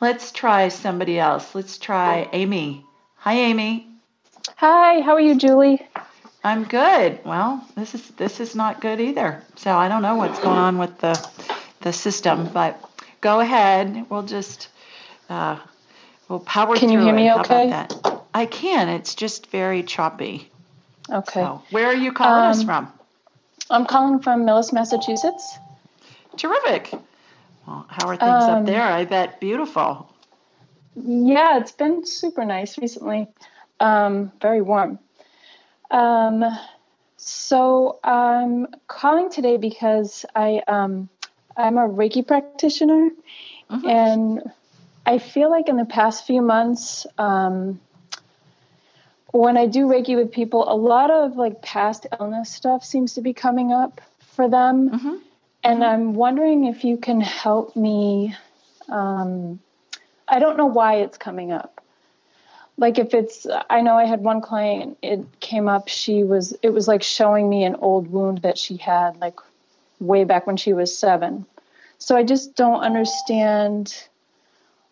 [0.00, 1.54] Let's try somebody else.
[1.54, 2.84] Let's try Amy.
[3.18, 3.86] Hi, Amy.
[4.56, 5.86] Hi, how are you, Julie?
[6.42, 7.20] I'm good.
[7.24, 9.44] Well, this is this is not good either.
[9.54, 11.14] So I don't know what's going on with the
[11.82, 12.82] the system, but
[13.20, 14.06] go ahead.
[14.10, 14.68] We'll just
[15.28, 15.60] uh,
[16.32, 16.88] we'll power can through.
[16.88, 17.38] Can you hear me it.
[17.40, 17.68] okay?
[17.68, 18.24] that?
[18.34, 18.88] I can.
[18.88, 20.50] It's just very choppy.
[21.10, 21.40] Okay.
[21.40, 22.92] So, where are you calling um, us from?
[23.70, 25.58] I'm calling from Millis, Massachusetts.
[26.36, 26.92] Terrific.
[27.66, 28.82] Well, how are things um, up there?
[28.82, 30.10] I bet beautiful.
[30.96, 33.28] Yeah, it's been super nice recently.
[33.78, 34.98] Um, very warm.
[35.90, 36.44] Um,
[37.16, 41.08] so I'm calling today because I um,
[41.56, 43.10] I'm a Reiki practitioner,
[43.70, 43.88] mm-hmm.
[43.88, 44.52] and
[45.04, 47.80] I feel like in the past few months, um,
[49.32, 53.20] when I do Reiki with people, a lot of like past illness stuff seems to
[53.20, 54.00] be coming up
[54.34, 54.90] for them.
[54.90, 55.16] Mm-hmm.
[55.64, 55.82] And mm-hmm.
[55.82, 58.36] I'm wondering if you can help me.
[58.88, 59.58] Um,
[60.28, 61.80] I don't know why it's coming up.
[62.78, 66.70] Like if it's, I know I had one client, it came up, she was, it
[66.70, 69.38] was like showing me an old wound that she had like
[70.00, 71.46] way back when she was seven.
[71.98, 74.08] So I just don't understand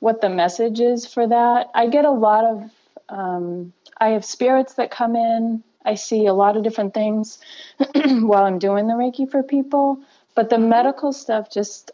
[0.01, 1.71] what the message is for that.
[1.75, 2.71] I get a lot of,
[3.09, 5.63] um, I have spirits that come in.
[5.85, 7.39] I see a lot of different things
[7.95, 10.01] while I'm doing the Reiki for people.
[10.35, 11.93] But the medical stuff just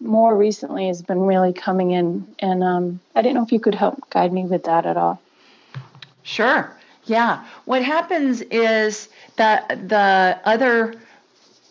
[0.00, 3.74] more recently has been really coming in, and um, I didn't know if you could
[3.74, 5.20] help guide me with that at all.
[6.22, 6.76] Sure.
[7.04, 7.44] Yeah.
[7.64, 10.94] What happens is that the other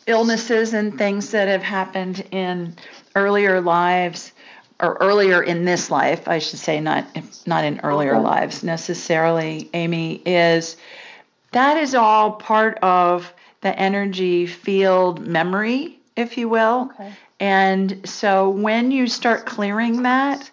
[0.05, 2.75] illnesses and things that have happened in
[3.15, 4.31] earlier lives
[4.79, 7.05] or earlier in this life, I should say, not
[7.45, 10.77] not in earlier lives necessarily, Amy, is
[11.51, 13.31] that is all part of
[13.61, 16.91] the energy field memory if you will.
[16.93, 17.13] Okay.
[17.39, 20.49] And so when you start clearing that,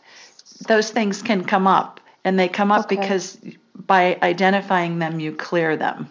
[0.67, 2.01] those things can come up.
[2.25, 2.97] And they come up okay.
[2.97, 3.39] because
[3.75, 6.11] by identifying them, you clear them.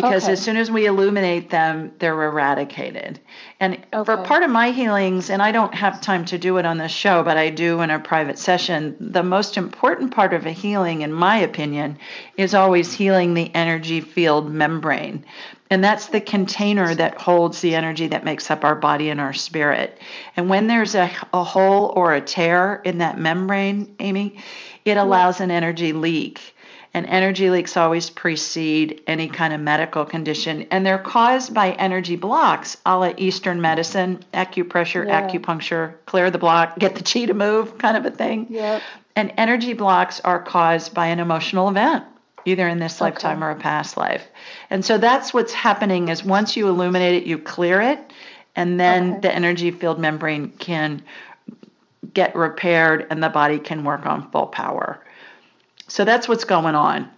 [0.00, 0.32] Because okay.
[0.32, 3.18] as soon as we illuminate them, they're eradicated.
[3.58, 4.04] And okay.
[4.04, 6.92] for part of my healings, and I don't have time to do it on this
[6.92, 11.02] show, but I do in a private session, the most important part of a healing,
[11.02, 11.98] in my opinion,
[12.36, 15.24] is always healing the energy field membrane.
[15.70, 19.34] And that's the container that holds the energy that makes up our body and our
[19.34, 19.98] spirit.
[20.36, 24.38] And when there's a, a hole or a tear in that membrane, Amy,
[24.84, 25.00] it mm-hmm.
[25.00, 26.54] allows an energy leak.
[26.94, 30.66] And energy leaks always precede any kind of medical condition.
[30.70, 35.28] And they're caused by energy blocks, a la Eastern medicine, acupressure, yeah.
[35.28, 38.46] acupuncture, clear the block, get the chi to move kind of a thing.
[38.50, 38.82] Yep.
[39.14, 42.04] And energy blocks are caused by an emotional event
[42.44, 44.26] either in this lifetime or a past life.
[44.70, 47.98] And so that's what's happening is once you illuminate it, you clear it,
[48.56, 49.20] and then Okay.
[49.20, 51.02] the energy field membrane can
[52.14, 55.04] get repaired and the body can work on full power.
[55.88, 57.10] So that's what's going on.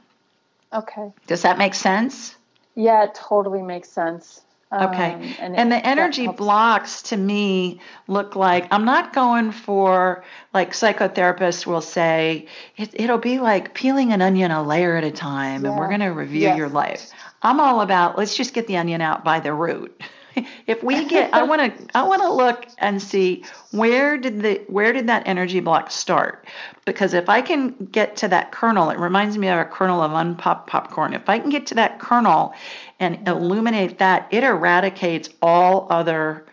[0.72, 1.12] Okay.
[1.26, 2.36] Does that make sense?
[2.76, 4.42] Yeah, it totally makes sense.
[4.72, 5.12] Okay.
[5.14, 10.22] Um, and, it- the energy blocks to me look like I'm not going for
[10.54, 15.10] like psychotherapists will say it, it'll be like peeling an onion a layer at a
[15.10, 16.56] time and we're going to review Yes.
[16.56, 17.10] your life.
[17.42, 20.00] I'm all about let's just get the onion out by the root.
[20.66, 24.62] if we get I want to I want to look and see where did the
[24.68, 26.46] where did that energy block start?
[26.84, 30.12] Because if I can get to that kernel, it reminds me of a kernel of
[30.12, 31.14] unpopped popcorn.
[31.14, 32.54] If I can get to that kernel
[32.98, 36.46] and illuminate that, it eradicates all other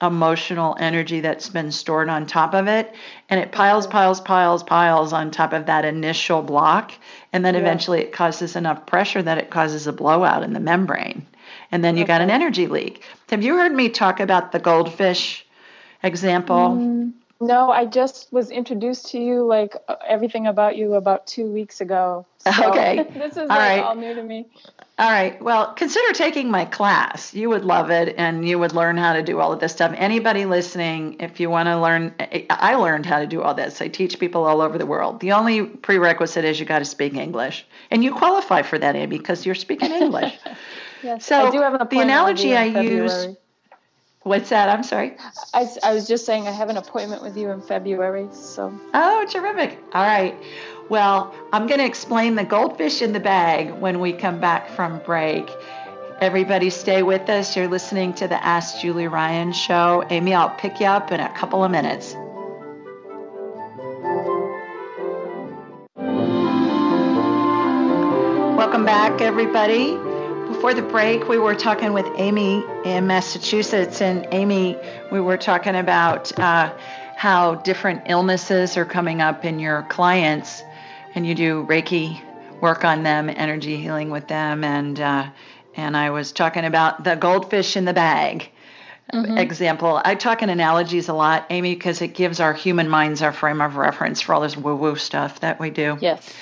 [0.00, 2.92] emotional energy that's been stored on top of it
[3.28, 6.90] and it piles piles piles piles on top of that initial block
[7.32, 7.60] and then Yeah.
[7.60, 11.24] eventually it causes enough pressure that it causes a blowout in the membrane
[11.72, 15.44] and then you got an energy leak have you heard me talk about the goldfish
[16.02, 21.26] example Mm, no, I just was introduced to you, like uh, everything about you, about
[21.26, 22.26] two weeks ago.
[22.38, 23.04] So Okay.
[23.14, 23.84] this is All like right.
[23.84, 24.46] all new to me.
[24.98, 25.40] All right.
[25.40, 27.32] Well, consider taking my class.
[27.32, 29.94] You would love it and you would learn how to do all of this stuff.
[29.96, 32.12] Anybody listening, if you want to learn,
[32.50, 33.80] I learned how to do all this.
[33.80, 35.20] I teach people all over the world.
[35.20, 37.64] The only prerequisite is you got to speak English.
[37.92, 40.36] And you qualify for that, Amy, because you're speaking English.
[41.02, 43.36] Yes, So, I do have an the analogy I use-
[44.22, 44.68] What's that?
[44.68, 45.16] I'm sorry.
[45.52, 49.80] I was just saying I have an appointment with you in February, so Oh, terrific.
[49.92, 50.36] All right.
[50.88, 55.00] Well, I'm going to explain the goldfish in the bag when we come back from
[55.00, 55.50] break.
[56.20, 57.56] Everybody stay with us.
[57.56, 60.04] You're listening to the Ask Julie Ryan show.
[60.08, 62.14] Amy, I'll pick you up in a couple of minutes.
[68.56, 69.98] Welcome back, everybody.
[70.62, 74.78] Before the break, we were talking with Amy in Massachusetts, and Amy,
[75.10, 76.72] we were talking about uh,
[77.16, 80.62] how different illnesses are coming up in your clients,
[81.16, 82.22] and you do Reiki
[82.60, 85.30] work on them, energy healing with them, and uh,
[85.74, 88.48] and I was talking about the goldfish in the bag
[89.12, 90.00] example.
[90.04, 93.60] I talk in analogies a lot, Amy, because it gives our human minds our frame
[93.60, 95.98] of reference for all this woo-woo stuff that we do.
[96.00, 96.32] yes.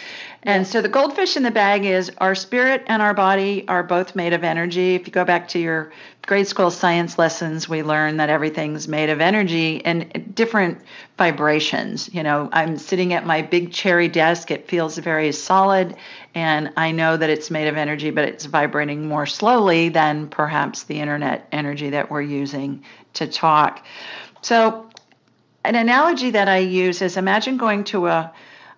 [0.42, 4.16] And so the goldfish in the bag is our spirit and our body are both
[4.16, 4.94] made of energy.
[4.94, 5.92] If you go back to your
[6.26, 10.81] grade school science lessons, we learn that everything's made of energy and different
[11.18, 12.09] vibrations.
[12.14, 15.96] You know, I'm sitting at my big cherry desk, it feels very solid,
[16.35, 20.85] and I know that it's made of energy, but it's vibrating more slowly than perhaps
[20.85, 22.83] the internet energy that we're using
[23.14, 23.85] to talk.
[24.40, 24.88] So,
[25.64, 28.33] an analogy that I use is imagine going to a,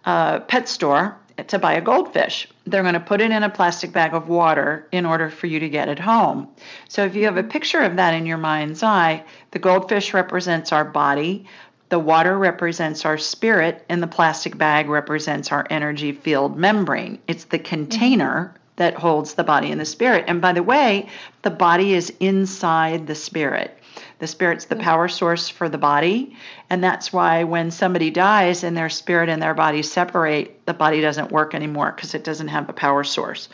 [0.05, 1.17] a pet store
[1.49, 2.49] to buy a goldfish.
[2.67, 5.61] They're going to put it in a plastic bag of water in order for you
[5.61, 6.49] to get it home.
[6.89, 10.73] So if you have a picture of that in your mind's eye, the goldfish represents
[10.73, 11.47] our body,
[11.89, 17.19] the water represents our spirit, and the plastic bag represents our energy field membrane.
[17.29, 20.25] It's the container that holds the body and the spirit.
[20.29, 21.09] And by the way,
[21.43, 23.79] the body is inside the spirit.
[24.23, 24.83] The spirit's the mm.
[24.83, 26.37] power source for the body.
[26.71, 31.01] And that's why when somebody dies and their spirit and their body separate, the body
[31.01, 33.49] doesn't work anymore because it doesn't have a power source.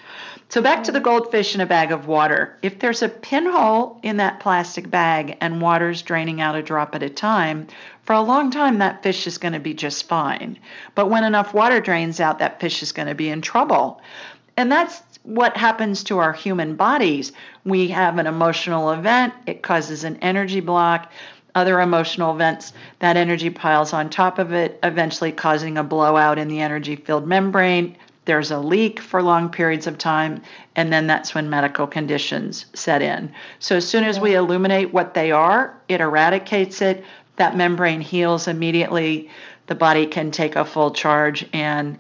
[0.51, 1.05] So back to the mm.
[1.05, 2.59] goldfish in a bag of water.
[2.61, 7.03] If there's a pinhole in that plastic bag and water's draining out a drop at
[7.03, 7.69] a time,
[8.03, 10.59] for a long time that fish is going to be just fine.
[10.95, 14.03] But when enough water drains out, that fish is going to be in trouble.
[14.59, 17.33] And that's what happens to our human bodies.
[17.65, 21.13] We have an emotional event, it causes an energy block.
[21.55, 26.49] Other emotional events, that energy piles on top of it, eventually causing a blowout in
[26.49, 27.97] the energy filled membrane.
[28.27, 30.43] There's a leak for long periods of time,
[30.77, 33.33] and then that's when medical conditions set in.
[33.59, 37.05] So, as soon as we illuminate what they are, it eradicates it,
[37.37, 39.29] that membrane heals immediately,
[39.67, 41.99] the body can take a full charge and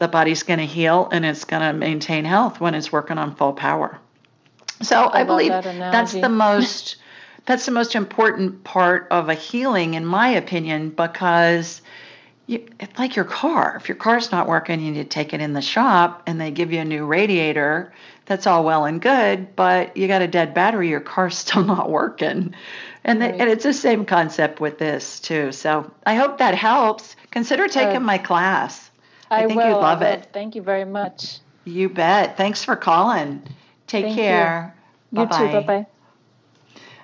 [0.00, 3.36] the body's going to heal and it's going to maintain health when it's working on
[3.36, 3.98] full power.
[4.82, 6.96] So I, love believe that that's the most
[7.46, 11.82] that's the most important part of a healing in my opinion because
[12.46, 13.76] you, it's like your car.
[13.76, 16.50] If your car's not working, you need to take it in the shop and they
[16.50, 17.92] give you a new radiator.
[18.24, 21.90] That's all well and good, but you got a dead battery, your car's still not
[21.90, 22.54] working.
[23.04, 23.34] And, Right.
[23.38, 25.52] and it's the same concept with this too.
[25.52, 27.16] So I hope that helps.
[27.30, 28.89] Consider taking Uh, my class.
[29.30, 29.68] I, I, think will.
[29.68, 30.28] you'd love I it.
[30.32, 31.38] Thank you very much.
[31.64, 32.36] You bet.
[32.36, 33.42] Thanks for calling.
[33.86, 34.22] Take Thank you.
[34.22, 34.74] care.
[35.12, 35.28] You too.
[35.28, 35.86] Bye bye.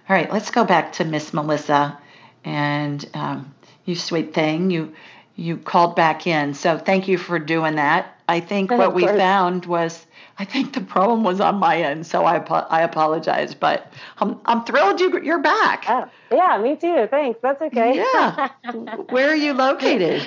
[0.09, 1.99] All right, let's go back to Miss Melissa,
[2.45, 3.53] and um,
[3.85, 4.95] you sweet thing, you
[5.35, 6.55] you called back in.
[6.55, 8.19] So thank you for doing that.
[8.29, 10.07] I think what we found was
[10.39, 14.65] I think the problem was on my end, so I I apologize, but I'm I'm
[14.65, 15.85] thrilled you you're back.
[15.89, 17.09] Oh, yeah, me too.
[17.11, 17.41] Thanks.
[17.43, 17.97] That's okay.
[17.97, 18.49] Yeah.
[19.11, 20.27] Where are you located?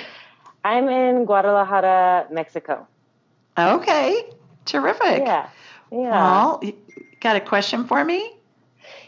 [0.64, 2.86] I'm in Guadalajara, Mexico.
[3.58, 4.24] Okay.
[4.64, 5.18] Terrific.
[5.18, 5.48] Yeah.
[5.90, 6.10] Yeah.
[6.10, 6.62] Well,
[7.20, 8.36] got a question for me?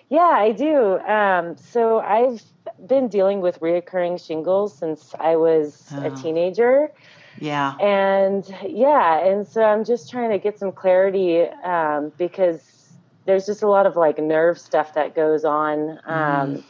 [0.08, 0.98] Yeah, I do.
[0.98, 2.42] Um, so I've
[2.86, 6.06] been dealing with reoccurring shingles since I was oh.
[6.06, 6.92] a teenager.
[7.38, 7.76] Yeah.
[7.78, 12.92] And yeah, and so I'm just trying to get some clarity um, because
[13.24, 16.64] there's just a lot of like nerve stuff that goes on um, mm.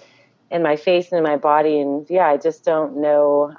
[0.51, 1.81] in my face and in my body.
[1.81, 3.57] And yeah, I just don't know.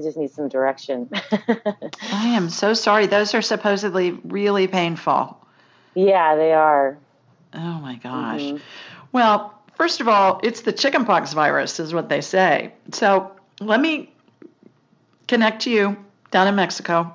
[0.00, 1.10] I just need some direction.
[1.12, 3.06] I am so sorry.
[3.06, 5.38] Those are supposedly really painful.
[5.94, 6.96] Yeah, they are.
[7.52, 8.40] Oh my gosh.
[8.40, 8.56] Mm-hmm.
[9.12, 12.72] Well, first of all, it's the chickenpox virus, is what they say.
[12.92, 14.10] So let me
[15.28, 15.98] connect to you
[16.30, 17.12] down in Mexico,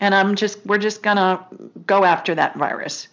[0.00, 1.46] and I'm just we're just gonna
[1.86, 3.06] go after that virus.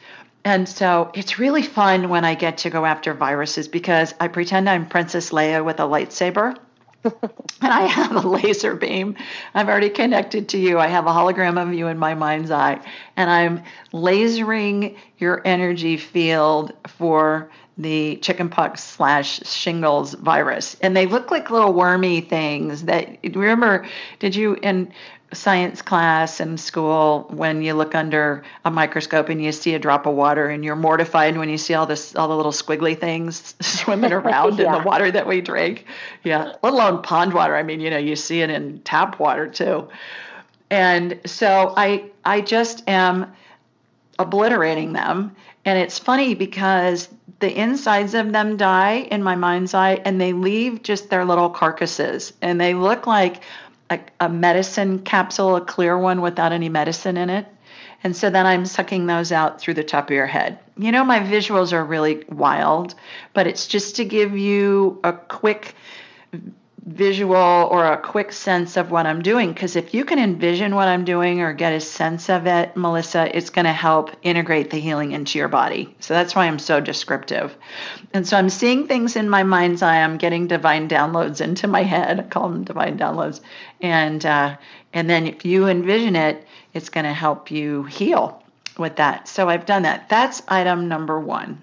[0.43, 4.67] And so it's really fun when I get to go after viruses because I pretend
[4.67, 6.57] I'm Princess Leia with a lightsaber.
[7.03, 7.13] And
[7.61, 9.15] I have a laser beam.
[9.53, 10.79] I've already connected to you.
[10.79, 12.79] I have a hologram of you in my mind's eye.
[13.15, 20.77] And I'm lasering your energy field for the chickenpox slash shingles virus.
[20.81, 23.87] And they look like little wormy things that remember,
[24.19, 24.93] did you in
[25.33, 30.05] science class in school when you look under a microscope and you see a drop
[30.05, 33.55] of water and you're mortified when you see all this all the little squiggly things
[33.61, 34.65] swimming around yeah.
[34.65, 35.85] in the water that we drink.
[36.23, 37.55] Yeah let alone pond water.
[37.55, 39.87] I mean you know you see it in tap water too.
[40.69, 43.33] And so i i just am
[44.19, 45.35] obliterating them.
[45.65, 47.09] And it's funny because
[47.39, 51.49] the insides of them die in my mind's eye and they leave just their little
[51.49, 53.41] carcasses and they look like
[53.89, 57.45] a, a medicine capsule, a clear one without any medicine in it.
[58.03, 60.59] And so then I'm sucking those out through the top of your head.
[60.77, 62.95] You know, my visuals are really wild,
[63.33, 65.75] but it's just to give you a quick
[66.85, 69.53] visual or a quick sense of what I'm doing.
[69.53, 73.35] Because if you can envision what I'm doing or get a sense of it, Melissa,
[73.35, 75.95] it's going to help integrate the healing into your body.
[75.99, 77.55] So that's why I'm so descriptive.
[78.13, 80.01] And so I'm seeing things in my mind's eye.
[80.01, 82.19] I'm getting divine downloads into my head.
[82.19, 83.39] I call them divine downloads.
[83.81, 84.57] And uh,
[84.91, 88.43] and then if you envision it, it's going to help you heal
[88.77, 89.27] with that.
[89.27, 90.09] So I've done that.
[90.09, 91.61] That's item number one.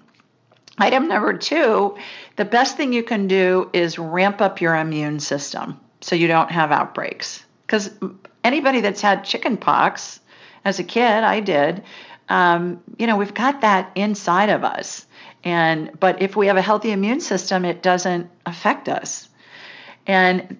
[0.81, 1.95] Item number two,
[2.37, 6.49] the best thing you can do is ramp up your immune system so you don't
[6.49, 7.45] have outbreaks.
[7.67, 7.91] Because
[8.43, 10.19] anybody that's had chicken pox
[10.65, 11.83] as a kid, I did,
[12.29, 15.05] um, you know, we've got that inside of us.
[15.43, 19.29] And but if we have a healthy immune system, it doesn't affect us.
[20.07, 20.57] And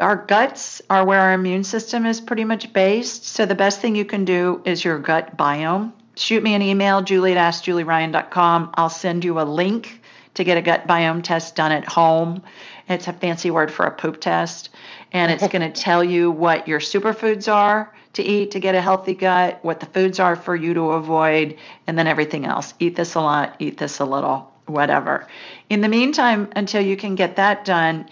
[0.00, 3.24] our guts are where our immune system is pretty much based.
[3.24, 5.92] So the best thing you can do is your gut biome
[6.22, 8.70] shoot me an email, julie at askjulieryan.com.
[8.74, 10.00] I'll send you a link
[10.34, 12.42] to get a gut biome test done at home.
[12.88, 14.70] It's a fancy word for a poop test.
[15.12, 18.80] And it's going to tell you what your superfoods are to eat to get a
[18.80, 21.56] healthy gut, what the foods are for you to avoid,
[21.86, 22.74] and then everything else.
[22.78, 25.26] Eat this a lot, eat this a little, whatever.
[25.68, 28.08] In the meantime, until you can get that done,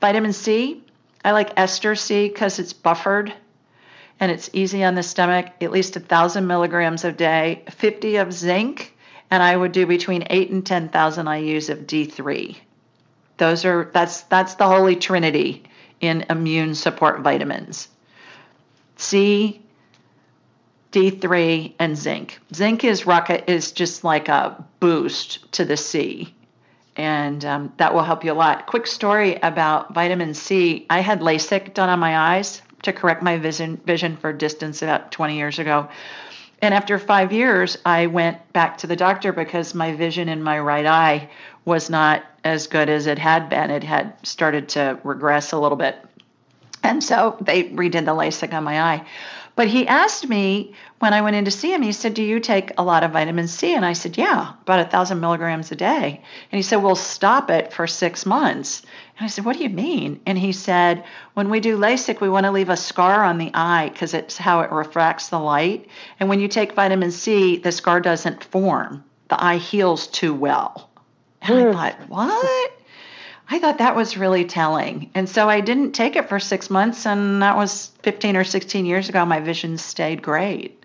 [0.00, 0.82] vitamin C,
[1.24, 3.32] I like ester C because it's buffered
[4.20, 8.94] and it's easy on the stomach, at least thousand milligrams a day, 50 of zinc,
[9.30, 12.56] and I would do between eight and 10,000 IUs of D3.
[13.38, 15.62] Those are that's that's the holy trinity
[16.00, 17.88] in immune support vitamins.
[18.96, 19.62] C,
[20.92, 22.38] D3, and zinc.
[22.54, 26.34] Zinc is rocket is just like a boost to the C,
[26.96, 28.66] and um, that will help you a lot.
[28.66, 30.84] Quick story about vitamin C.
[30.90, 35.12] I had LASIK done on my eyes to correct my vision vision for distance about
[35.12, 35.88] 20 years ago.
[36.62, 40.58] And after five years, I went back to the doctor because my vision in my
[40.58, 41.30] right eye
[41.64, 43.70] was not as good as it had been.
[43.70, 45.96] It had started to regress a little bit.
[46.82, 49.06] And so they redid the LASIK on my eye.
[49.56, 52.40] But he asked me when I went in to see him, he said, Do you
[52.40, 53.74] take a lot of vitamin C?
[53.74, 56.22] And I said, Yeah, about a thousand milligrams a day.
[56.50, 58.82] And he said, Well, stop it for six months.
[59.20, 60.20] I said, What do you mean?
[60.24, 61.04] And he said,
[61.34, 64.38] When we do LASIK, we want to leave a scar on the eye because it's
[64.38, 65.88] how it refracts the light.
[66.18, 70.90] And when you take vitamin C, the scar doesn't form, the eye heals too well.
[71.42, 71.72] And I hmm.
[71.72, 72.72] thought, What?
[73.52, 75.10] I thought that was really telling.
[75.14, 78.86] And so I didn't take it for six months, and that was 15 or 16
[78.86, 79.26] years ago.
[79.26, 80.84] My vision stayed great.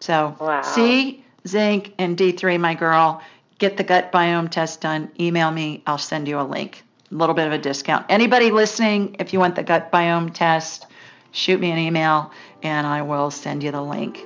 [0.00, 0.60] So, wow.
[0.60, 3.22] C, zinc, and D3, my girl,
[3.58, 5.10] get the gut biome test done.
[5.18, 6.84] Email me, I'll send you a link.
[7.10, 8.06] A little bit of a discount.
[8.08, 10.86] Anybody listening, if you want the gut biome test,
[11.30, 12.32] shoot me an email
[12.62, 14.24] and I will send you the link.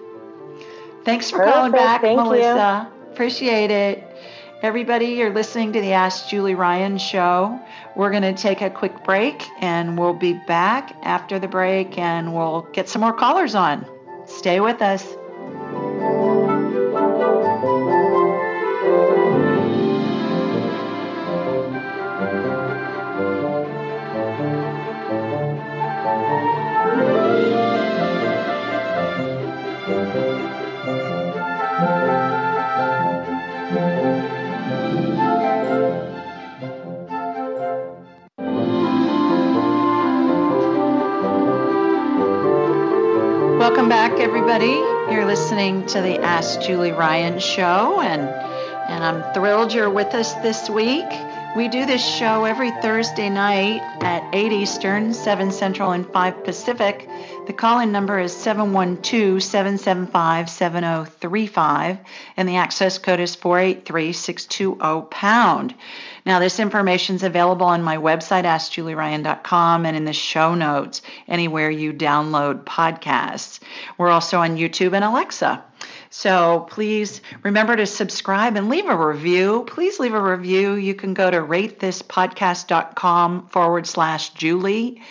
[1.05, 1.55] Thanks for Perfect.
[1.55, 2.91] calling back, Thank Melissa.
[2.93, 3.13] You.
[3.13, 4.07] Appreciate it.
[4.63, 7.59] Everybody, you're listening to the Ask Julie Ryan show.
[7.97, 12.35] We're going to take a quick break and we'll be back after the break and
[12.35, 13.87] we'll get some more callers on.
[14.27, 15.07] Stay with us.
[43.81, 44.75] Welcome back, everybody.
[45.11, 50.35] You're listening to the Ask Julie Ryan show, and and I'm thrilled you're with us
[50.43, 51.09] this week.
[51.57, 57.09] We do this show every Thursday night at 8 Eastern, 7 Central, and 5 Pacific.
[57.49, 61.99] The call in number is 712 775 7035,
[62.37, 65.75] and the access code is 483 620 pound.
[66.25, 71.69] Now, this information is available on my website, AskJulieRyan.com, and in the show notes, anywhere
[71.69, 73.59] you download podcasts.
[73.99, 75.65] We're also on YouTube and Alexa.
[76.13, 79.65] So please remember to subscribe and leave a review.
[79.69, 80.75] Please leave a review.
[80.75, 85.03] You can go to ratethispodcast.com forward slash Julie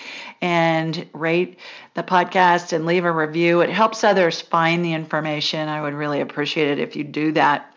[0.42, 1.58] and rate
[1.94, 3.62] the podcast and leave a review.
[3.62, 5.70] It helps others find the information.
[5.70, 7.74] I would really appreciate it if you do that.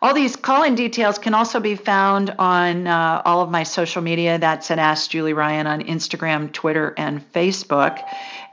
[0.00, 4.38] All these call-in details can also be found on uh, all of my social media.
[4.38, 8.04] That's at Ask Julie Ryan on Instagram, Twitter, and Facebook.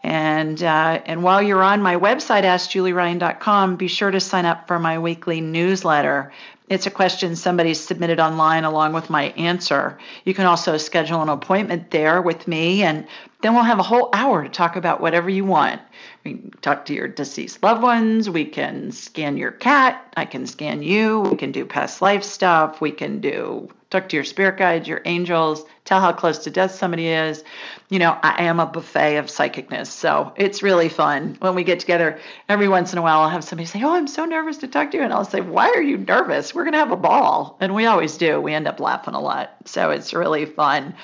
[0.04, 4.80] And uh, and while you're on my website, AskJulieRyan.com, be sure to sign up for
[4.80, 6.32] my weekly newsletter.
[6.70, 10.00] It's a question somebody submitted online along with my answer.
[10.24, 13.08] You can also schedule an appointment there with me, and
[13.42, 15.82] then we'll have a whole hour to talk about whatever you want.
[16.24, 18.30] We can talk to your deceased loved ones.
[18.30, 20.14] We can scan your cat.
[20.16, 21.20] I can scan you.
[21.20, 22.80] We can do past life stuff.
[22.80, 26.72] We can do talk to your spirit guides, your angels, tell how close to death
[26.72, 27.44] somebody is.
[27.90, 29.88] You know, I am a buffet of psychicness.
[29.88, 32.20] So it's really fun when we get together.
[32.48, 34.92] Every once in a while, I'll have somebody say, Oh, I'm so nervous to talk
[34.92, 35.04] to you.
[35.04, 36.56] And I'll say, Why are you nervous?
[36.56, 37.58] We're going to have a ball.
[37.60, 38.40] And we always do.
[38.40, 39.56] We end up laughing a lot.
[39.66, 40.96] So it's really fun.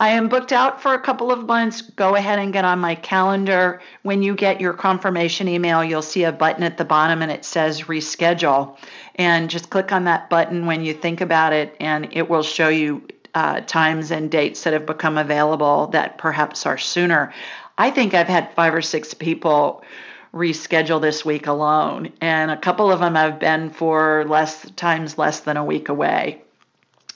[0.00, 1.80] I am booked out for a couple of months.
[1.82, 3.80] Go ahead and get on my calendar.
[4.02, 7.44] When you get your confirmation email, you'll see a button at the bottom and it
[7.44, 8.76] says reschedule.
[9.14, 12.68] And just click on that button when you think about it, and it will show
[12.68, 17.32] you uh, times and dates that have become available that perhaps are sooner.
[17.78, 19.84] I think I've had five or six people
[20.32, 25.40] reschedule this week alone, and a couple of them have been for less times less
[25.40, 26.43] than a week away.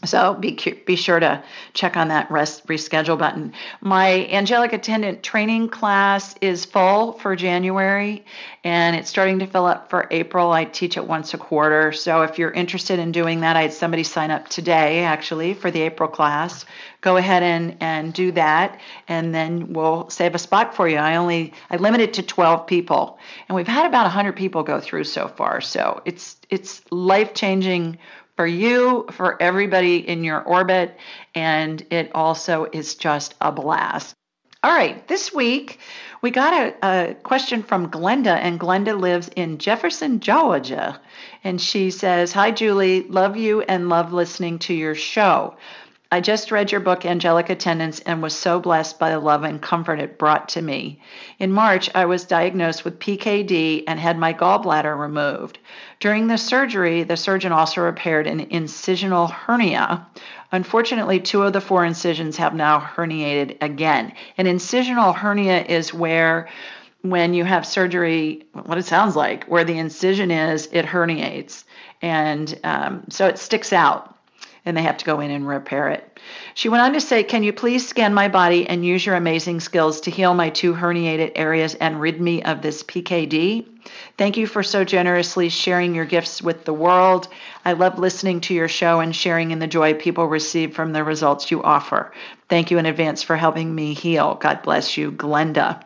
[0.04, 1.42] So be be sure to
[1.74, 3.52] check on that rest, reschedule button.
[3.80, 8.24] My angelic attendant training class is full for January
[8.62, 10.52] and it's starting to fill up for April.
[10.52, 11.90] I teach it once a quarter.
[11.90, 15.68] So if you're interested in doing that, I had somebody sign up today actually for
[15.68, 16.64] the April class.
[17.00, 18.78] Go ahead and, and do that
[19.08, 20.98] and then we'll save a spot for you.
[20.98, 23.18] I only I limit it to 12 people
[23.48, 25.60] and we've had about 100 people go through so far.
[25.60, 27.98] So it's it's life-changing
[28.38, 30.96] for you, for everybody in your orbit,
[31.34, 34.14] and it also is just a blast.
[34.62, 35.80] All right, this week
[36.22, 41.00] we got a, a, question from Glenda, and Glenda lives in Jefferson, Georgia.
[41.42, 45.56] And she says, Hi, Julie, love you and love listening to your show.
[46.10, 49.60] I just read your book, Angelic Attendants, and was so blessed by the love and
[49.60, 51.02] comfort it brought to me.
[51.38, 55.58] In March, I was diagnosed with PKD and had my gallbladder removed.
[56.00, 60.06] During the surgery, the surgeon also repaired an incisional hernia.
[60.50, 64.14] Unfortunately, two of the four incisions have now herniated again.
[64.38, 66.48] An incisional hernia is where
[67.02, 71.64] when you have surgery, what it sounds like, where the incision is, it herniates.
[72.00, 74.17] And um, so it sticks out
[74.68, 76.20] and they have to go in and repair it.
[76.52, 79.60] She went on to say, Can you please scan my body and use your amazing
[79.60, 83.66] skills to heal my two herniated areas and rid me of this PKD?
[84.18, 87.28] Thank you for so generously sharing your gifts with the world.
[87.64, 91.02] I love listening to your show and sharing in the joy people receive from the
[91.02, 92.12] results you offer.
[92.50, 94.34] Thank you in advance for helping me heal.
[94.34, 95.82] God bless you, Glenda.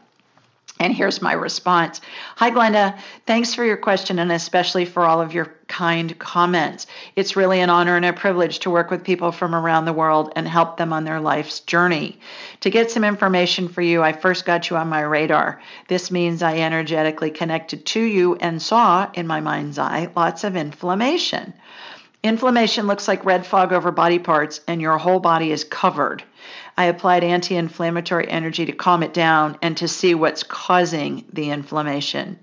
[0.81, 2.01] And here's my response
[2.35, 2.99] Hi, Glenda.
[3.27, 6.87] Thanks for your question and especially for all of your kind comments.
[7.17, 10.31] It's really an honor and a privilege to work with people from around the world
[10.37, 12.21] and help them on their life's journey.
[12.61, 15.63] To get some information for you, I first got you on my radar.
[15.89, 20.57] This means I energetically connected to you and saw, in my mind's eye, lots of
[20.57, 21.55] inflammation.
[22.23, 26.23] Inflammation looks like red fog over body parts, and your whole body is covered.
[26.77, 31.51] I applied anti inflammatory energy to calm it down and to see what's causing the
[31.51, 32.39] inflammation.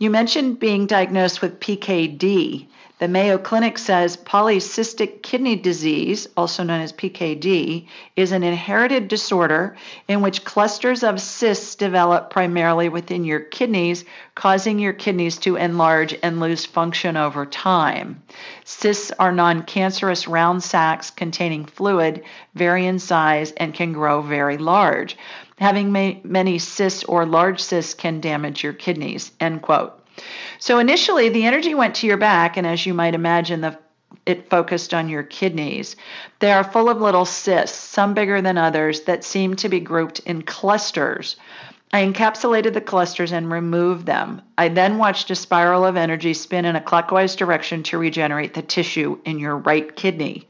[0.00, 2.66] You mentioned being diagnosed with PKD.
[3.00, 7.86] The Mayo Clinic says polycystic kidney disease, also known as PKD,
[8.16, 9.76] is an inherited disorder
[10.08, 16.16] in which clusters of cysts develop primarily within your kidneys, causing your kidneys to enlarge
[16.22, 18.22] and lose function over time.
[18.64, 22.24] Cysts are non cancerous round sacs containing fluid,
[22.54, 25.18] vary in size, and can grow very large.
[25.60, 25.92] Having
[26.24, 29.30] many cysts or large cysts can damage your kidneys.
[29.38, 29.92] End quote.
[30.58, 33.78] So initially, the energy went to your back, and as you might imagine, the
[34.26, 35.96] it focused on your kidneys.
[36.40, 40.18] They are full of little cysts, some bigger than others, that seem to be grouped
[40.20, 41.36] in clusters.
[41.92, 44.42] I encapsulated the clusters and removed them.
[44.58, 48.62] I then watched a spiral of energy spin in a clockwise direction to regenerate the
[48.62, 50.48] tissue in your right kidney.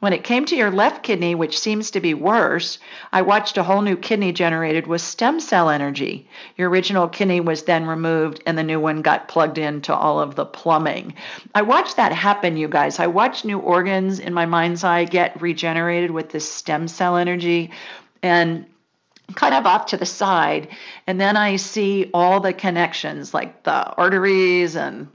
[0.00, 2.78] When it came to your left kidney, which seems to be worse,
[3.12, 6.28] I watched a whole new kidney generated with stem cell energy.
[6.56, 10.36] Your original kidney was then removed and the new one got plugged into all of
[10.36, 11.14] the plumbing.
[11.54, 13.00] I watched that happen, you guys.
[13.00, 17.72] I watched new organs in my mind's eye get regenerated with this stem cell energy
[18.22, 18.66] and
[19.34, 20.68] kind of off to the side.
[21.06, 25.08] And then I see all the connections, like the arteries and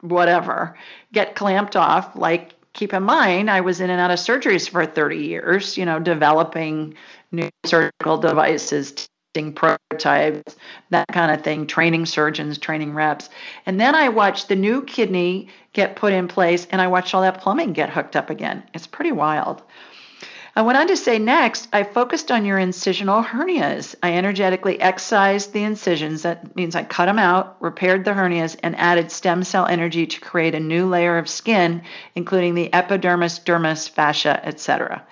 [0.00, 0.76] whatever,
[1.12, 4.86] get clamped off like keep in mind, I was in and out of surgeries for
[4.86, 6.94] 30 years, you know, developing
[7.32, 10.56] new surgical devices, testing prototypes,
[10.90, 13.28] that kind of thing, training surgeons, training reps.
[13.66, 17.22] And then I watched the new kidney get put in place and I watched all
[17.22, 18.62] that plumbing get hooked up again.
[18.74, 19.62] It's pretty wild.
[20.56, 23.94] I went on to say next, I focused on your incisional hernias.
[24.02, 26.22] I energetically excised the incisions.
[26.22, 30.20] That means I cut them out, repaired the hernias, and added stem cell energy to
[30.20, 31.82] create a new layer of skin,
[32.16, 35.04] including the epidermis, dermis, fascia, etc.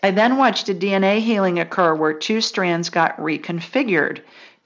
[0.00, 4.20] I then watched a DNA healing occur where two strands got reconfigured.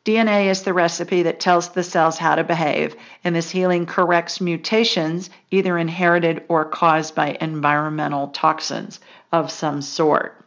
[0.04, 4.40] DNA is the recipe that tells the cells how to behave, and this healing corrects
[4.40, 8.98] mutations, either inherited or caused by environmental toxins
[9.30, 10.44] of some sort.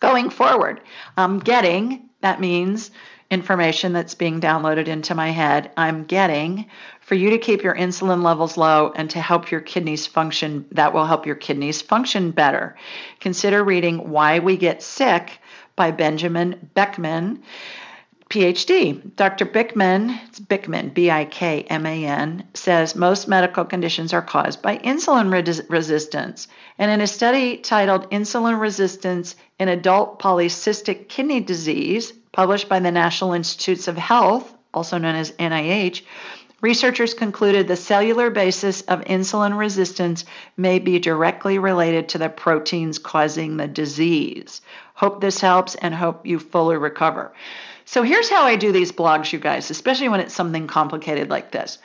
[0.00, 0.80] Going forward,
[1.16, 2.90] I'm getting, that means
[3.30, 5.70] information that's being downloaded into my head.
[5.76, 6.66] I'm getting
[7.00, 10.66] for you to keep your insulin levels low and to help your kidneys function.
[10.72, 12.76] That will help your kidneys function better.
[13.20, 15.38] Consider reading Why We Get Sick
[15.76, 17.40] by Benjamin Bikman.
[18.32, 19.14] PhD.
[19.14, 19.44] Dr.
[19.44, 24.62] Bikman, it's Bikman, B I K M A N, says most medical conditions are caused
[24.62, 26.48] by insulin re- resistance.
[26.78, 32.90] And in a study titled Insulin Resistance in Adult Polycystic Kidney Disease, published by the
[32.90, 36.00] National Institutes of Health, also known as NIH,
[36.62, 40.24] researchers concluded the cellular basis of insulin resistance
[40.56, 44.62] may be directly related to the proteins causing the disease.
[44.94, 47.34] Hope this helps and hope you fully recover.
[47.92, 51.50] So here's how I do these blogs, you guys, especially when it's something complicated like
[51.50, 51.76] this.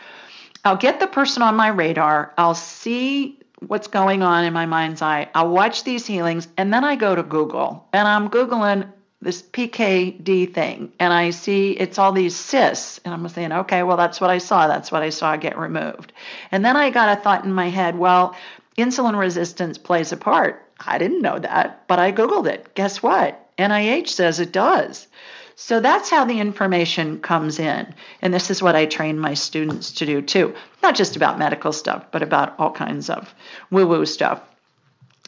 [0.64, 5.02] I'll get the person on my radar, I'll see what's going on in my mind's
[5.02, 8.90] eye, I'll watch these healings, and then I go to Google and I'm Googling
[9.22, 13.98] this PKD thing and I see it's all these cysts and I'm saying, okay, well,
[13.98, 14.70] that's what I saw.
[14.70, 16.14] That's what I saw get removed.
[16.54, 18.34] And then I got a thought in my head, well,
[18.78, 20.72] insulin resistance plays a part.
[20.80, 22.74] I didn't know that, but I Googled it.
[22.76, 23.44] Guess what?
[23.58, 25.08] NIH says it does.
[25.60, 27.92] So that's how the information comes in.
[28.22, 30.54] And this is what I train my students to do too.
[30.84, 33.34] Not just about medical stuff, but about all kinds of
[33.72, 34.40] woo woo stuff.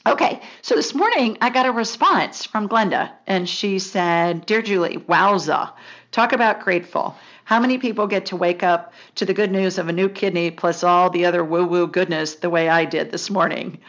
[0.05, 4.97] Okay, so this morning I got a response from Glenda, and she said, Dear Julie,
[4.97, 5.71] wowza,
[6.11, 7.15] talk about grateful.
[7.43, 10.51] How many people get to wake up to the good news of a new kidney
[10.51, 13.79] plus all the other woo woo goodness the way I did this morning?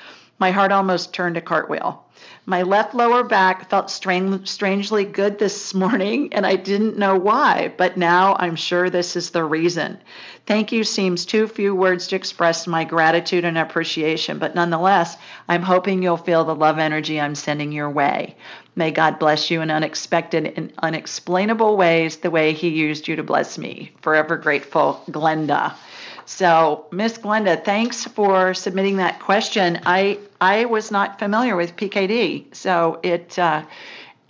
[0.40, 2.02] My heart almost turned a cartwheel.
[2.46, 7.74] My left lower back felt strange, strangely good this morning, and I didn't know why,
[7.76, 9.98] but now I'm sure this is the reason.
[10.46, 15.62] Thank you seems too few words to express my gratitude and appreciation, but nonetheless, I'm
[15.62, 18.36] hoping you'll feel the love energy I'm sending your way.
[18.74, 23.22] May God bless you in unexpected and unexplainable ways the way He used you to
[23.22, 23.92] bless me.
[24.00, 25.74] Forever grateful, Glenda.
[26.30, 29.80] So, Miss Glenda, thanks for submitting that question.
[29.84, 33.64] I I was not familiar with PKD, so it uh,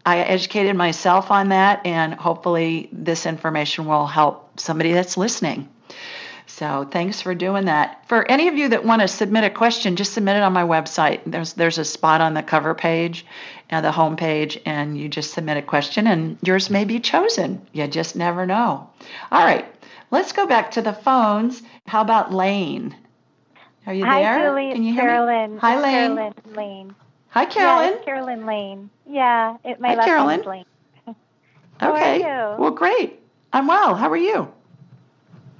[0.04, 5.68] I educated myself on that, and hopefully this information will help somebody that's listening.
[6.46, 8.08] So thanks for doing that.
[8.08, 10.64] For any of you that want to submit a question, just submit it on my
[10.64, 11.20] website.
[11.26, 13.26] There's there's a spot on the cover page
[13.68, 17.60] and the home page, and you just submit a question, and yours may be chosen.
[17.74, 18.88] You just never know.
[19.30, 19.66] All right.
[20.10, 21.62] Let's go back to the phones.
[21.86, 22.94] How about Lane?
[23.86, 24.48] Are you Hi, there?
[24.48, 24.72] Julie.
[24.72, 25.54] Can you hear Carolyn.
[25.54, 25.60] me?
[25.60, 26.16] Hi, Lane.
[26.16, 26.94] Carolyn Lane.
[27.28, 27.90] Hi, Carolyn.
[27.90, 28.90] Yeah, it's Carolyn Lane.
[29.08, 30.42] Yeah, it, my Hi, last Carolyn.
[30.42, 30.64] Lane.
[31.78, 32.22] How okay.
[32.22, 32.62] are you?
[32.62, 33.20] Well, great.
[33.52, 33.94] I'm well.
[33.94, 34.52] How are you?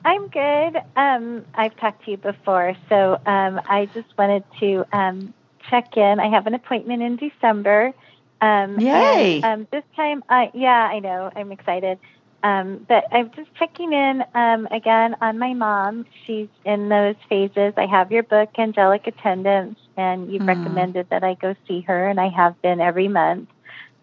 [0.05, 0.83] I'm good.
[0.97, 5.35] Um, I've talked to you before, so um, I just wanted to um,
[5.69, 6.19] check in.
[6.19, 7.93] I have an appointment in December.
[8.41, 9.41] Um, Yay.
[9.43, 11.31] And, um, this time, I yeah, I know.
[11.37, 11.99] I'm excited.
[12.43, 16.07] Um, but I'm just checking in um, again on my mom.
[16.27, 17.75] She's in those phases.
[17.77, 20.49] I have your book, Angelic Attendants, and you've Mhm.
[20.49, 23.51] recommended that I go see her, and I have been every month.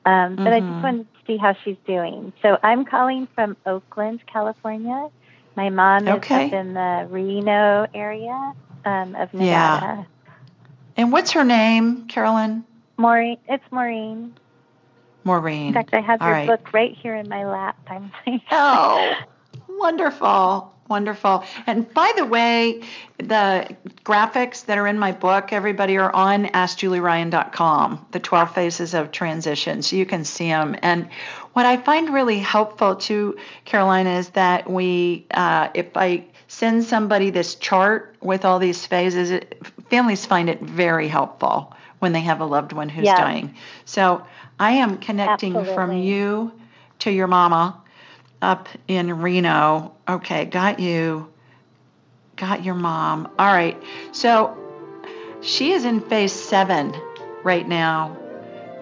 [0.05, 0.67] Um, but I Mhm.
[0.73, 2.33] just wanted to see how she's doing.
[2.41, 5.09] So I'm calling from Oakland, California.
[5.55, 6.47] My mom is Okay.
[6.47, 8.53] up in the Reno area
[8.85, 9.75] um, of Yeah.
[9.75, 10.07] Nevada.
[10.95, 12.65] And what's her name, Carolyn?
[12.97, 14.35] Maureen, it's Maureen.
[15.27, 15.67] Maureen.
[15.67, 16.47] In fact, I have All your right.
[16.47, 17.77] book right here in my lap.
[17.87, 19.15] I'm like, Oh,
[19.69, 20.73] wonderful.
[20.89, 21.43] Wonderful.
[21.67, 22.81] And by the way,
[23.17, 23.75] the
[24.05, 29.81] graphics that are in my book, everybody are on AskJulieRyan.com, the 12 phases of transition,
[29.81, 30.77] so you can see them.
[30.81, 31.09] And
[31.51, 37.31] what I find really helpful too, Carolina is that we, uh, if I send somebody
[37.31, 42.39] this chart with all these phases, it, families find it very helpful when they have
[42.39, 43.17] a loved one who's Yes.
[43.17, 43.55] dying.
[43.83, 44.23] So
[44.59, 46.51] I am connecting from you
[46.99, 47.81] to your mama
[48.41, 49.93] up in Reno.
[50.07, 51.31] Okay, got you.
[52.35, 53.29] Got your mom.
[53.37, 53.81] All right.
[54.11, 54.57] So
[55.41, 56.95] she is in phase seven
[57.43, 58.17] right now,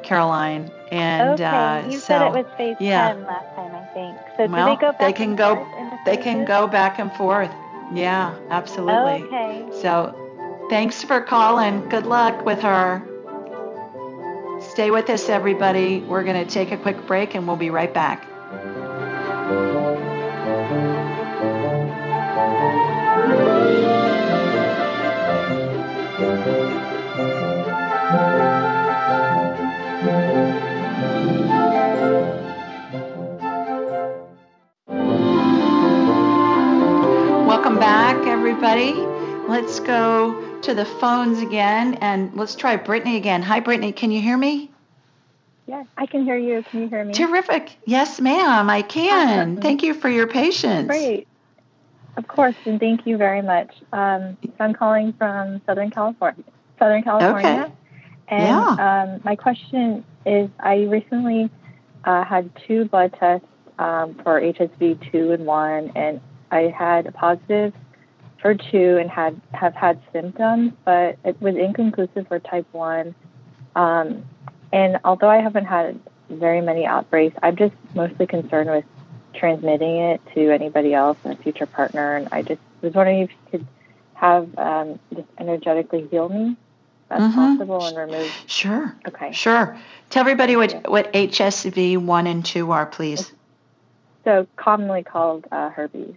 [0.03, 0.71] Caroline.
[0.91, 3.13] And okay, uh, you so said it was phase yeah.
[3.13, 4.17] 10 last time, I think.
[4.37, 6.45] So well, do they go back they can and go forth in the they can
[6.45, 7.51] go back and forth.
[7.93, 9.23] Yeah, absolutely.
[9.27, 9.67] Okay.
[9.81, 11.87] So thanks for calling.
[11.89, 13.03] Good luck with her.
[14.69, 15.99] Stay with us, everybody.
[15.99, 18.27] We're going to take a quick break and we'll be right back.
[37.47, 38.93] Welcome back, everybody.
[39.47, 43.43] Let's go to the phones again and let's try Brittany again.
[43.43, 43.91] Hi, Brittany.
[43.91, 44.71] Can you hear me?
[45.67, 46.63] Yes, I can hear you.
[46.63, 47.13] Can you hear me?
[47.13, 47.77] Terrific.
[47.85, 49.61] Yes, ma'am, I can.
[49.61, 50.87] Thank you for your patience.
[50.87, 51.27] Great.
[52.17, 53.75] Of course, and thank you very much.
[53.93, 56.43] Um, so I'm calling from Southern California.
[56.79, 57.71] Southern California.
[58.27, 61.51] And um, my question is I recently
[62.05, 63.47] uh, had two blood tests
[63.77, 67.73] um, for HSV 2 and 1, and I had a positive
[68.45, 73.15] for 2 and had have had symptoms, but it was inconclusive for type 1.
[73.75, 74.23] Um,
[74.71, 78.85] and although I haven't had very many outbreaks, I'm just mostly concerned with
[79.33, 82.17] transmitting it to anybody else and a future partner.
[82.17, 83.67] And I just was wondering if you could
[84.13, 87.33] have um, just energetically heal me, if that's Mhm.
[87.33, 88.31] possible, and remove.
[88.45, 88.93] Sure.
[89.07, 89.31] Okay.
[89.31, 89.75] Sure.
[90.11, 93.33] Tell everybody what, what HSV 1 and 2 are, please.
[94.23, 96.13] So commonly called uh, herpes.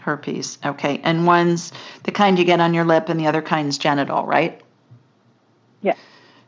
[0.00, 0.58] Herpes.
[0.64, 1.00] Okay.
[1.02, 1.72] And one's
[2.04, 4.60] the kind you get on your lip, and the other kind's genital, right?
[5.82, 5.98] Yes.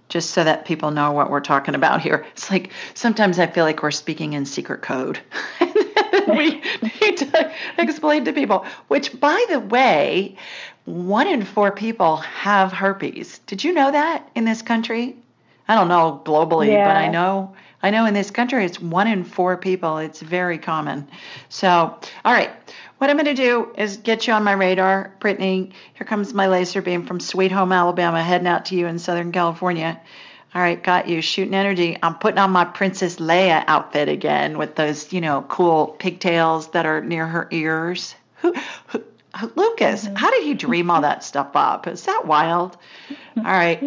[0.09, 2.27] Just so that people know what we're talking about here.
[2.33, 5.21] It's like sometimes I feel like we're speaking in secret code.
[6.29, 6.63] we
[7.01, 10.37] need to explain to people, which, by the way,
[10.85, 13.39] one in four people have herpes.
[13.47, 15.17] Did you know that in this country?
[15.69, 19.25] I don't know globally, but I know I know in this country it's one in
[19.25, 19.99] four people.
[19.99, 21.09] It's very common.
[21.49, 21.69] So,
[22.25, 22.51] all right.
[23.03, 25.73] What I'm going to do is get you on my radar, Brittany.
[25.95, 29.33] Here comes my laser beam from Sweet Home, Alabama, heading out to you in Southern
[29.33, 30.01] California.
[30.55, 31.21] All right, got you.
[31.21, 31.99] Shooting energy.
[32.01, 36.87] I'm putting on my Princess Leia outfit again with those, you know, cool pigtails that
[36.87, 38.15] are near her ears.
[38.37, 38.55] Who,
[38.87, 39.03] who,
[39.57, 40.15] Lucas, mm-hmm.
[40.15, 41.89] how did he dream all that stuff up?
[41.89, 42.77] Is that wild?
[43.37, 43.83] All right.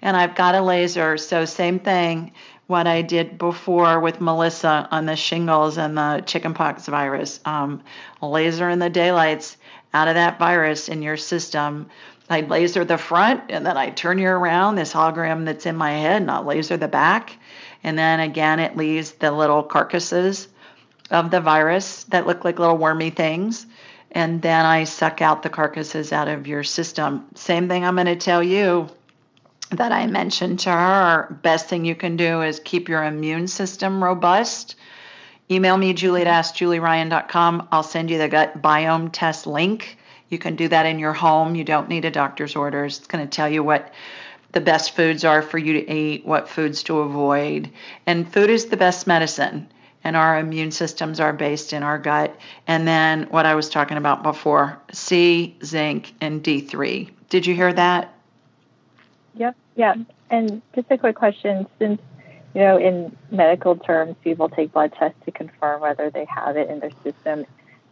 [0.00, 2.34] And I've got a laser, so same thing.
[2.70, 7.40] What I did before with Melissa on the shingles and the chickenpox virus.
[7.44, 7.82] Um,
[8.22, 9.56] laser in the daylights
[9.92, 11.90] out of that virus in your system.
[12.28, 15.90] I laser the front and then I turn you around, this hologram that's in my
[15.90, 17.36] head, and I'll laser the back.
[17.82, 20.46] And then again, it leaves the little carcasses
[21.10, 23.66] of the virus that look like little wormy things.
[24.12, 27.26] And then I suck out the carcasses out of your system.
[27.34, 28.90] Same thing I'm going to tell you
[29.70, 31.38] that I mentioned to her.
[31.42, 34.76] Best thing you can do is keep your immune system robust.
[35.50, 37.68] Email me, Julie at AskJulieRyan.com.
[37.72, 39.98] I'll send you the gut biome test link.
[40.28, 41.54] You can do that in your home.
[41.54, 42.98] You don't need a doctor's orders.
[42.98, 43.92] It's going to tell you what
[44.52, 47.70] the best foods are for you to eat, what foods to avoid.
[48.06, 49.68] And food is the best medicine.
[50.02, 52.34] and our immune systems are based in our gut.
[52.66, 57.10] And then what I was talking about before C, zinc, and D3.
[57.28, 58.14] Did you hear that?
[59.76, 59.94] Yeah.
[60.30, 62.00] And just a quick question since,
[62.54, 66.68] you know, in medical terms, people take blood tests to confirm whether they have it
[66.68, 67.46] in their system.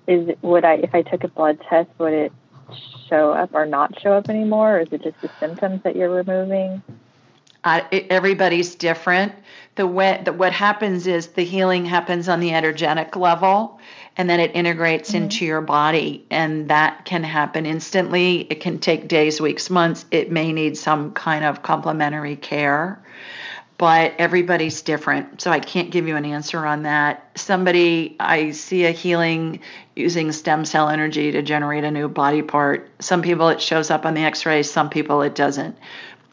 [0.07, 2.33] Is would I, if I took a blood test, would it
[3.09, 4.77] show up or not show up anymore?
[4.77, 6.83] Or is it just the symptoms that you're removing?
[7.65, 9.33] Uh, everybody's different.
[9.75, 13.81] The, way, the what happens is the healing happens on the energetic level,
[14.19, 15.25] and then it integrates mm-hmm.
[15.25, 18.41] into your body, and that can happen instantly.
[18.51, 20.05] It can take days, weeks, months.
[20.11, 23.01] It may need some kind of complementary care,
[23.79, 27.31] but everybody's different, so I can't give you an answer on that.
[27.37, 29.61] Somebody I see a healing
[29.95, 32.91] using stem cell energy to generate a new body part.
[32.99, 34.69] Some people it shows up on the X-rays.
[34.69, 35.77] Some people it doesn't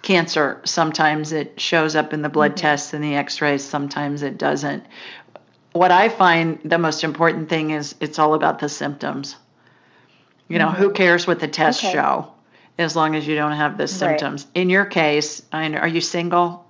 [0.05, 2.59] cancer, sometimes it shows up in the blood mm-hmm.
[2.59, 4.85] tests and the x rays, sometimes it doesn't.
[5.75, 9.35] What I find the most important thing is it's all about the symptoms.
[10.47, 10.77] You know, mm-hmm.
[10.77, 11.91] who cares what the tests okay.
[11.91, 12.31] show
[12.77, 14.45] as long as you don't have the symptoms.
[14.45, 14.61] Right.
[14.61, 16.65] In your case, are you single?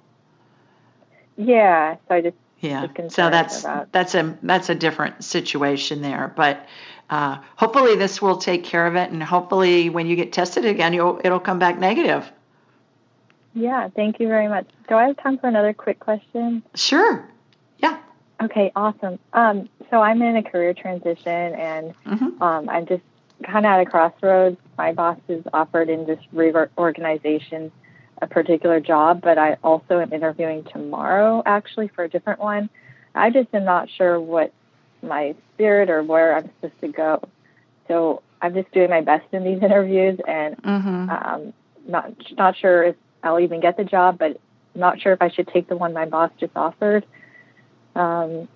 [1.38, 2.88] Yeah, so I just yeah.
[3.10, 3.92] So that's about.
[3.92, 6.66] that's a that's a different situation there, but
[7.08, 10.94] uh, hopefully this will take care of it, and hopefully when you get tested again,
[10.94, 12.32] you'll it'll come back negative.
[13.54, 14.66] Yeah, thank you very much.
[14.90, 16.64] Do I have time for another quick question?
[16.74, 17.30] Sure.
[18.42, 19.20] Okay, awesome.
[19.34, 22.42] Um, so I'm in a career transition and mm-hmm.
[22.42, 23.04] um, I'm just
[23.44, 24.58] kind of at a crossroads.
[24.78, 27.72] My boss has offered in this reorganization
[28.22, 32.70] a particular job, but I also am interviewing tomorrow actually for a different one.
[33.14, 34.54] I just am not sure what
[35.02, 37.22] my spirit or where I'm supposed to go.
[37.88, 41.10] So I'm just doing my best in these interviews and mm-hmm.
[41.10, 41.54] um,
[41.88, 44.40] not not sure if I'll even get the job, but
[44.74, 47.06] not sure if I should take the one my boss just offered.
[47.96, 48.48] Um,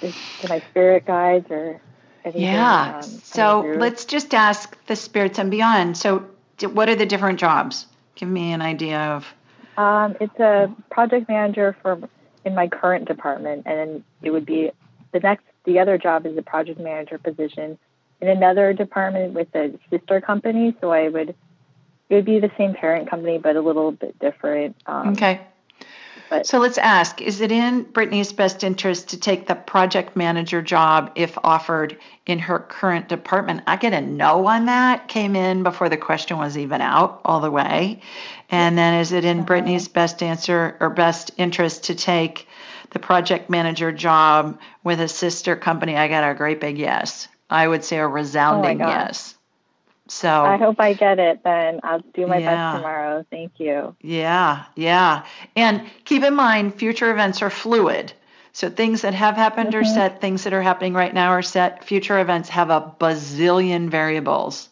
[0.00, 1.80] to my spirit guides or
[2.24, 2.42] anything.
[2.42, 2.96] Yeah.
[2.96, 5.96] Um, so let's just ask the spirits and beyond.
[5.96, 6.26] So,
[6.72, 7.86] what are the different jobs?
[8.14, 9.34] Give me an idea of.
[9.76, 12.00] Um, it's a project manager for
[12.44, 14.70] in my current department, and then it would be
[15.12, 15.44] the next.
[15.64, 17.78] The other job is a project manager position
[18.20, 20.74] in another department with a sister company.
[20.80, 21.34] So I would
[22.08, 24.76] it would be the same parent company, but a little bit different.
[24.86, 25.40] Um, okay.
[26.30, 30.62] But, so let's ask Is it in Brittany's best interest to take the project manager
[30.62, 33.62] job if offered in her current department?
[33.66, 35.08] I get a no on that.
[35.08, 38.02] Came in before the question was even out all the way.
[38.50, 39.44] And then is it in.
[39.44, 42.46] Brittany's best answer or best interest to take
[42.90, 45.96] the project manager job with a sister company?
[45.96, 47.28] I got a great big yes.
[47.48, 49.37] I would say a oh resounding oh yes.
[50.08, 51.80] So I hope I get it then.
[51.82, 52.54] I'll do my yeah.
[52.54, 53.26] best tomorrow.
[53.30, 53.94] Thank you.
[54.00, 55.24] Yeah, yeah.
[55.54, 58.12] And keep in mind, future events are fluid.
[58.52, 59.80] So things that have happened mm-hmm.
[59.80, 61.84] are set, things that are happening right now are set.
[61.84, 64.68] Future events have a bazillion variables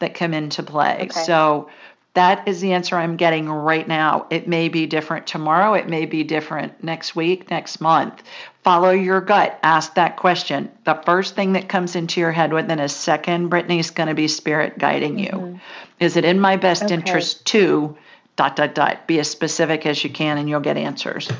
[0.00, 0.94] that come into play.
[1.02, 1.08] Okay.
[1.08, 1.70] So
[2.14, 4.26] that is the answer I'm getting right now.
[4.30, 5.74] It may be different tomorrow.
[5.74, 8.22] It may be different next week, next month.
[8.64, 9.58] Follow your gut.
[9.62, 10.70] Ask that question.
[10.84, 14.28] The first thing that comes into your head within a second, Brittany's going to be
[14.28, 15.30] spirit guiding you.
[15.30, 15.56] Mm-hmm.
[16.00, 16.94] Is it in my best okay.
[16.94, 17.96] interest to
[18.36, 19.06] dot dot dot?
[19.06, 21.30] Be as specific as you can, and you'll get answers.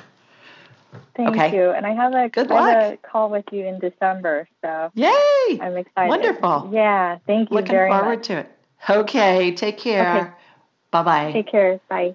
[1.16, 1.54] Thank okay.
[1.54, 1.70] you.
[1.70, 2.74] And I have a good luck.
[2.74, 5.58] Have a call with you in December, so yay!
[5.60, 6.08] I'm excited.
[6.08, 6.70] Wonderful.
[6.72, 7.18] Yeah.
[7.26, 8.26] Thank you Looking very forward much.
[8.28, 8.58] to it.
[8.88, 9.52] Okay.
[9.52, 10.16] Take care.
[10.16, 10.30] Okay.
[10.90, 11.32] Bye bye.
[11.32, 11.80] Take care.
[11.88, 12.14] Bye.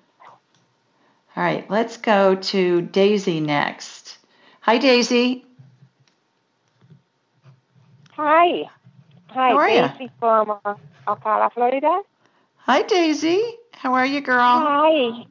[1.36, 1.70] All right.
[1.70, 4.18] Let's go to Daisy next.
[4.62, 5.46] Hi, Daisy.
[8.14, 8.70] Hi.
[9.30, 10.10] Hi, How are Daisy you?
[10.20, 10.76] from uh,
[11.08, 12.02] Ocala, Florida.
[12.58, 13.42] Hi, Daisy.
[13.74, 14.40] How are you, girl?
[14.40, 15.26] Hi.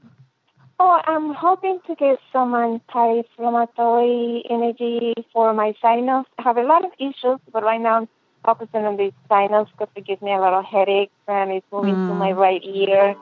[0.78, 6.26] Oh, I'm hoping to get some anti-inflammatory energy for my sinus.
[6.38, 8.08] I have a lot of issues, but right now I'm
[8.44, 11.94] focusing on the sinus because it gives me a lot of headaches and it's moving
[11.94, 12.08] mm.
[12.08, 13.16] to my right ear.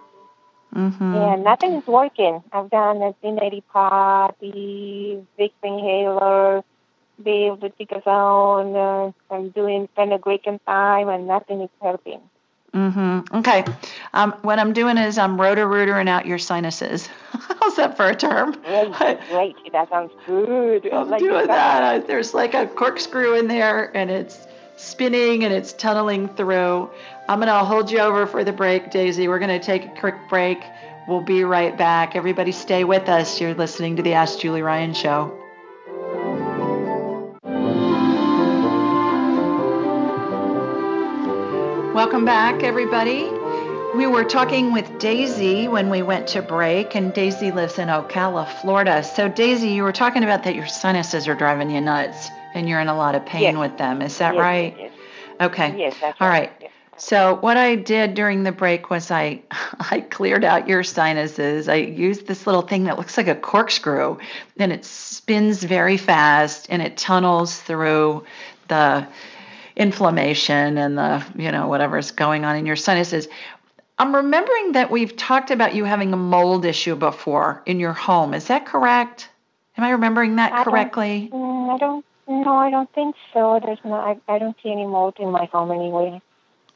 [0.75, 1.15] Mm-hmm.
[1.15, 2.43] And nothing is working.
[2.53, 6.65] I've done a Z80 pod, the Vicks inhaler,
[7.19, 12.21] the fluticasone, uh, I'm doing fenugreek and thyme, and nothing is helping.
[12.73, 13.37] Mm-hmm.
[13.37, 13.65] Okay.
[14.15, 17.07] Um, what I'm doing is I'm roto-rootering out your sinuses.
[17.33, 18.53] How's that for a term?
[18.53, 18.93] Great,
[19.29, 19.73] great.
[19.73, 20.91] That sounds good.
[20.91, 22.07] I'm like doing that.
[22.07, 24.47] There's like a corkscrew in there, and it's
[24.77, 26.91] spinning and it's tunneling through.
[27.29, 29.29] I'm going to hold you over for the break, Daisy.
[29.29, 30.59] We're going to take a quick break.
[31.07, 32.17] We'll be right back.
[32.17, 33.41] Everybody stay with us.
[33.41, 35.39] You're listening to the Ask Julie Ryan Show.
[41.95, 43.31] Welcome back, everybody.
[43.95, 48.49] We were talking with Daisy when we went to break, and Daisy lives in Ocala,
[48.63, 49.05] Florida.
[49.05, 52.81] So, Daisy, you were talking about that your sinuses are driving you nuts and you're
[52.81, 53.57] in a lot of pain yes.
[53.57, 54.03] with them.
[54.03, 54.75] Is that yes, right?
[54.77, 54.93] Yes.
[55.41, 55.79] Okay.
[55.79, 56.53] Yes, that's All right.
[56.61, 56.72] right.
[57.05, 59.43] So what I did during the break was I
[59.91, 61.69] I cleared out your sinuses.
[61.69, 64.19] I used this little thing that looks like a corkscrew
[64.57, 68.25] and it spins very fast and it tunnels through
[68.69, 69.05] the
[69.75, 73.27] inflammation and the, you know, whatever's going on in your sinuses.
[73.99, 78.33] I'm remembering that we've talked about you having a mold issue before in your home.
[78.33, 79.29] Is that correct?
[79.77, 81.31] Am I remembering that I don't- correctly?
[81.33, 82.05] Mm, I don't.
[82.29, 83.61] No, I don't think so.
[83.61, 83.95] There's no.
[83.95, 86.23] I, I don't see any mold in my home anyway.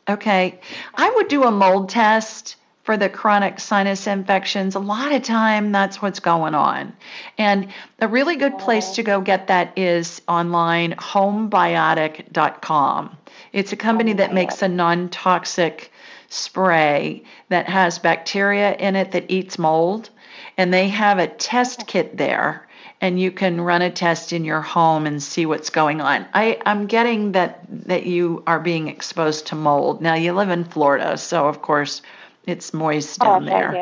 [0.08, 0.60] Okay.
[0.94, 4.76] I would do a mold test for the chronic sinus infections.
[4.76, 6.92] A lot of time that's what's going on.
[7.36, 13.16] And a really good place to go get that is online homebiotic.com.
[13.52, 15.90] It's a company that makes a non-toxic
[16.28, 20.10] spray that has bacteria in it that eats mold
[20.56, 22.65] and they have a test kit there
[23.00, 26.26] and you can run a test in your home and see what's going on.
[26.32, 30.00] I, I'm getting that that you are being exposed to mold.
[30.00, 32.02] Now you live in Florida, so of course
[32.46, 33.72] it's moist down okay, there.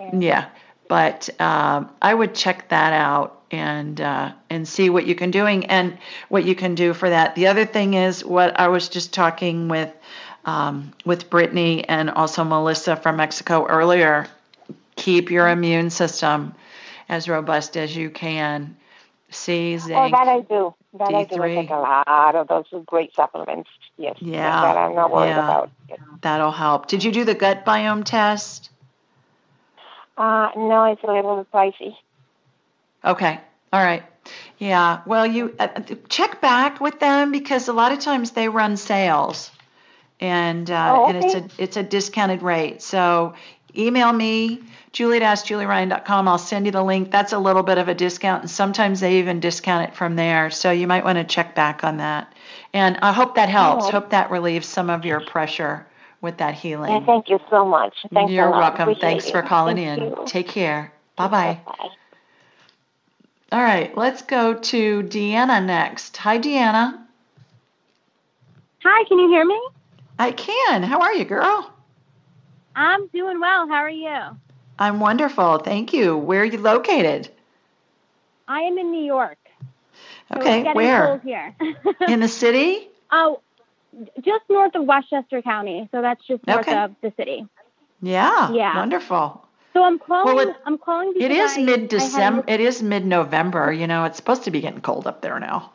[0.00, 0.14] yes.
[0.14, 0.48] Yeah,
[0.88, 5.66] but um, I would check that out and uh, and see what you can doing
[5.66, 5.98] and
[6.28, 7.34] what you can do for that.
[7.34, 9.92] The other thing is what I was just talking with
[10.44, 14.26] um, with Brittany and also Melissa from Mexico earlier.
[14.96, 16.54] Keep your immune system
[17.08, 18.76] as robust as you can.
[19.30, 20.12] C, Oh, zinc.
[20.12, 20.74] that I do.
[20.98, 21.42] That I do.
[21.42, 21.54] I D3.
[21.56, 23.68] take a lot of those great supplements.
[23.96, 24.16] Yes.
[24.20, 25.44] Yeah, That I'm not worried yeah.
[25.44, 25.70] about.
[25.88, 25.98] Yes.
[26.20, 26.86] That'll help.
[26.86, 28.70] Did you do the gut biome test?
[30.16, 31.96] Uh, no, it's a little bit pricey.
[33.04, 33.40] Okay.
[33.72, 34.04] All right.
[34.58, 35.00] Yeah.
[35.06, 35.68] Well, you uh,
[36.08, 39.50] check back with them because a lot of times they run sales,
[40.20, 42.80] and uh, Oh, and it's a it's a discounted rate.
[42.80, 43.34] So
[43.76, 44.62] email me
[44.94, 46.28] Julie at AskJulieRyan.com.
[46.28, 47.10] I'll send you the link.
[47.10, 50.50] That's a little bit of a discount, and sometimes they even discount it from there.
[50.50, 52.32] So you might want to check back on that.
[52.72, 53.86] And I hope that helps.
[53.86, 53.90] Oh.
[53.90, 55.84] Hope that relieves some of your pressure
[56.20, 56.94] with that healing.
[56.94, 57.92] And thank you so much.
[58.12, 58.82] Thanks You're a welcome.
[58.82, 59.32] Appreciate Thanks it.
[59.32, 60.08] for calling Thank in.
[60.10, 60.24] you.
[60.26, 60.92] Take care.
[61.16, 61.60] Bye bye.
[61.66, 61.88] Bye.
[63.50, 66.16] All right, let's go to Deanna next.
[66.18, 67.00] Hi, Deanna.
[68.84, 69.60] Hi, can you hear me?
[70.20, 70.84] I can.
[70.84, 71.72] How are you, girl?
[72.76, 73.66] I'm doing well.
[73.68, 74.36] How are you?
[74.78, 75.58] I'm wonderful.
[75.58, 76.16] Thank you.
[76.16, 77.28] Where are you located?
[78.48, 79.38] I am in New York.
[80.32, 81.20] So Okay, where?
[82.08, 82.88] In the city?
[83.12, 83.40] oh,
[84.22, 85.88] just north of Westchester County.
[85.92, 86.76] So that's just north Okay.
[86.76, 87.46] of the city.
[88.02, 88.50] Yeah.
[88.52, 88.76] Yeah.
[88.76, 89.46] Wonderful.
[89.72, 90.34] So I'm calling.
[90.36, 92.44] Well, it- I'm calling because It is I- mid December.
[92.48, 93.72] It is mid November.
[93.72, 95.70] You know, it's supposed to be getting cold up there now.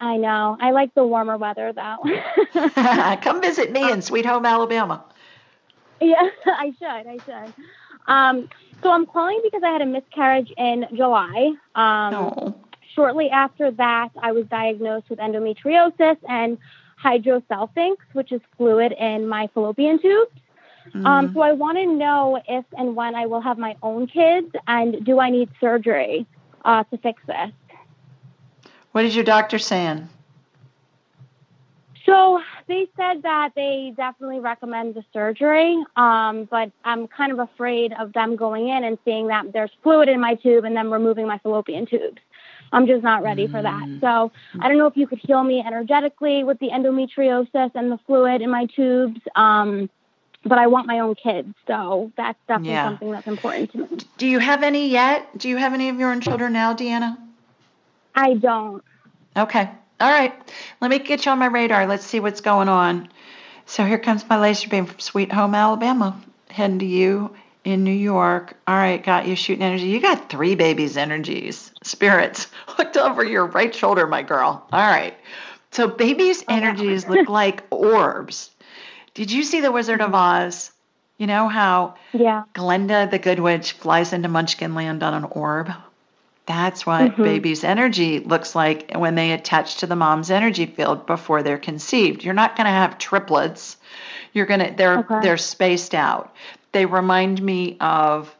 [0.00, 0.56] I know.
[0.60, 1.96] I like the warmer weather though.
[3.22, 5.04] Come visit me um, in Sweet Home, Alabama.
[6.00, 6.86] Yeah, I should.
[6.86, 7.54] I should.
[8.06, 8.48] Um,
[8.82, 11.52] so I'm calling because I had a miscarriage in July.
[11.74, 12.58] Um, No.
[12.94, 16.58] Shortly after that, I was diagnosed with endometriosis and
[17.02, 20.30] hydrocephalus, which is fluid in my fallopian tubes.
[20.88, 21.06] Mm-hmm.
[21.06, 24.50] Um, so I want to know if and when I will have my own kids,
[24.66, 26.26] and do I need surgery
[26.64, 27.50] uh, to fix this?
[28.90, 30.08] What is your doctor saying?
[32.12, 37.94] So they said that they definitely recommend the surgery, um, but I'm kind of afraid
[37.98, 41.26] of them going in and seeing that there's fluid in my tube and them removing
[41.26, 42.20] my fallopian tubes.
[42.70, 43.86] I'm just not ready for that.
[44.02, 47.98] So I don't know if you could heal me energetically with the endometriosis and the
[48.06, 49.20] fluid in my tubes.
[49.34, 49.88] Um,
[50.44, 52.88] but I want my own kids, so that's definitely Yeah.
[52.88, 53.88] something that's important to me.
[54.18, 55.38] Do you have any yet?
[55.38, 57.16] Do you have any of your own children now, Deanna?
[58.14, 58.84] I don't.
[59.34, 59.70] Okay.
[60.02, 60.34] All right.
[60.80, 61.86] Let me get you on my radar.
[61.86, 63.08] Let's see what's going on.
[63.66, 67.92] So here comes my laser beam from Sweet Home, Alabama, heading to you in New
[67.92, 68.56] York.
[68.66, 69.84] All right, got you shooting energy.
[69.84, 74.66] You got three babies' energies, spirits hooked over your right shoulder, my girl.
[74.72, 75.14] All right.
[75.70, 78.50] So babies' energies look like orbs.
[79.14, 80.72] Did you see the Wizard of Oz?
[81.16, 82.42] You know how Yeah.
[82.54, 85.70] Glinda the Good Witch flies into Munchkin Land on an orb?
[86.52, 87.24] That's what Mhm.
[87.24, 92.22] baby's energy looks like when they attach to the mom's energy field before they're conceived.
[92.22, 93.78] You're not going to have triplets.
[94.34, 95.20] You're going to they're Okay.
[95.22, 96.34] they're spaced out.
[96.72, 98.34] They remind me of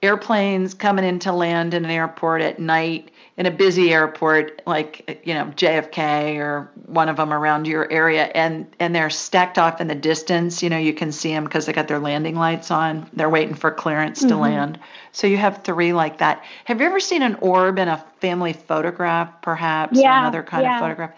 [0.00, 5.34] airplanes coming into land in an airport at night in a busy airport like you
[5.34, 9.88] know JFK or one of them around your area and and they're stacked off in
[9.88, 10.62] the distance.
[10.62, 13.10] You know you can see them because they got their landing lights on.
[13.12, 14.28] They're waiting for clearance mm-hmm.
[14.28, 14.78] to land.
[15.12, 16.44] So you have three like that.
[16.64, 19.98] Have you ever seen an orb in a family photograph perhaps?
[19.98, 20.76] Yeah, or another kind yeah.
[20.76, 21.12] of photograph?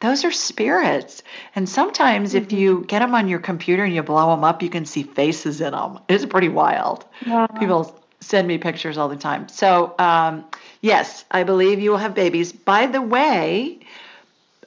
[0.00, 1.22] Those are spirits.
[1.54, 2.44] And sometimes mm-hmm.
[2.44, 5.04] if you get them on your computer and you blow them up you can see
[5.04, 7.06] faces in them it's pretty wild.
[7.26, 7.46] Wow.
[7.46, 9.48] people send me pictures all the time.
[9.48, 10.44] So um,
[10.82, 12.52] Yes, I believe you will have babies.
[12.52, 13.78] By the way,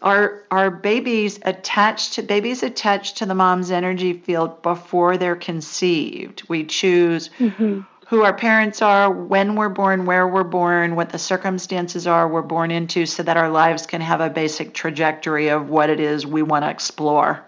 [0.02, 6.44] are are babies attached to babies attached to the mom's energy field before they're conceived?
[6.48, 7.82] We choose mm-hmm.
[8.08, 12.42] who our parents are, when we're born, where we're born, what the circumstances are we're
[12.42, 16.26] born into, so that our lives can have a basic trajectory of what it is
[16.26, 17.44] we want to explore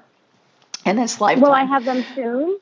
[0.86, 1.42] in this lifetime.
[1.42, 2.60] Will I have them soon?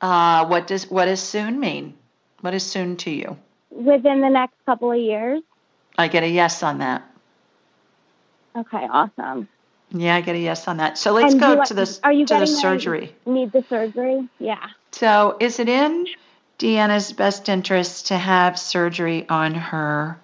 [0.00, 1.94] Uh, what does what does soon mean?
[2.40, 3.36] What is soon to you?
[3.74, 5.42] Within the next couple of years?
[5.98, 7.08] I get a yes on that.
[8.56, 9.48] Okay, awesome.
[9.90, 10.98] Yeah, I get a yes on that.
[10.98, 13.14] So let's and go to the are you to the surgery.
[13.26, 14.28] Need the surgery?
[14.38, 14.66] Yeah.
[14.92, 16.06] So is it in
[16.58, 20.18] Deanna's best interest to have surgery on her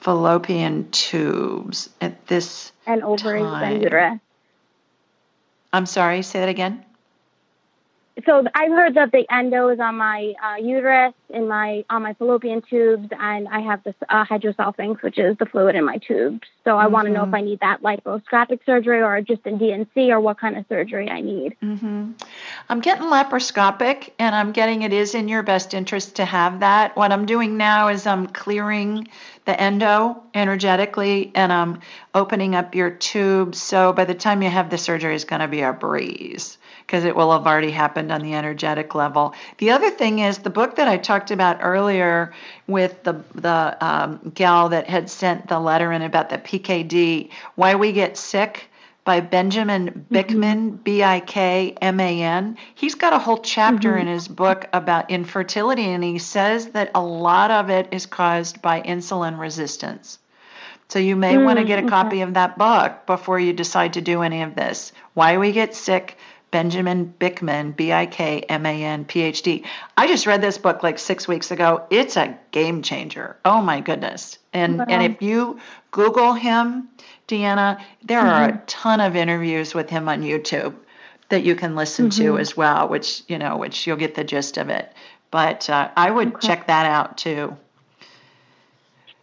[0.00, 3.72] fallopian tubes at this and ovaries time?
[3.72, 4.20] and uterus?
[5.72, 6.22] I'm sorry.
[6.22, 6.84] Say that again
[8.24, 12.14] so I've heard that the endo is on my uh, uterus, in my on my
[12.14, 16.46] fallopian tubes, and I have this uh, hydrosalpinx, which is the fluid in my tubes.
[16.62, 16.92] So I mm-hmm.
[16.92, 17.34] want to know if mm-hmm.
[17.34, 21.22] I need that laparoscopic surgery or just in D&C or what kind of surgery I
[21.22, 21.56] need.
[21.60, 22.12] Mm-hmm.
[22.68, 26.96] I'm getting laparoscopic, and I'm getting it is in your best interest to have that.
[26.96, 29.08] What I'm doing now is I'm clearing
[29.44, 31.80] the endo energetically, and I'm
[32.14, 33.60] opening up your tubes.
[33.60, 37.04] So by the time you have the surgery, it's going to be a breeze because
[37.04, 39.34] it will have already happened on the energetic level.
[39.58, 42.32] The other thing is the book that I talked about earlier
[42.66, 47.74] with the the um, gal that had sent the letter in about the PKD, why
[47.74, 48.68] we get sick
[49.04, 50.76] by Benjamin Bikman, mm-hmm.
[50.76, 52.56] B I K M A N.
[52.74, 54.00] He's got a whole chapter mm-hmm.
[54.00, 58.62] in his book about infertility, and he says that a lot of it is caused
[58.62, 60.18] by insulin resistance.
[60.88, 61.90] So you may mm, want to get a okay.
[61.90, 64.92] copy of that book before you decide to do any of this.
[65.14, 66.18] Why we get sick,
[66.54, 69.64] Benjamin Bikman, B I K M A N, PhD.
[69.96, 71.84] I just read this book like six weeks ago.
[71.90, 73.36] It's a game changer.
[73.44, 74.38] Oh my goodness.
[74.52, 74.84] And wow.
[74.88, 75.58] and if you
[75.90, 76.90] Google him,
[77.26, 78.28] Deanna, there mm-hmm.
[78.28, 78.66] are a mm-hmm.
[78.68, 80.76] ton of interviews with him on YouTube
[81.28, 82.22] that you can listen mm-hmm.
[82.22, 84.92] to as well, which you know, which you'll get the gist of it.
[85.32, 86.46] But uh, I would okay.
[86.46, 87.56] check that out too.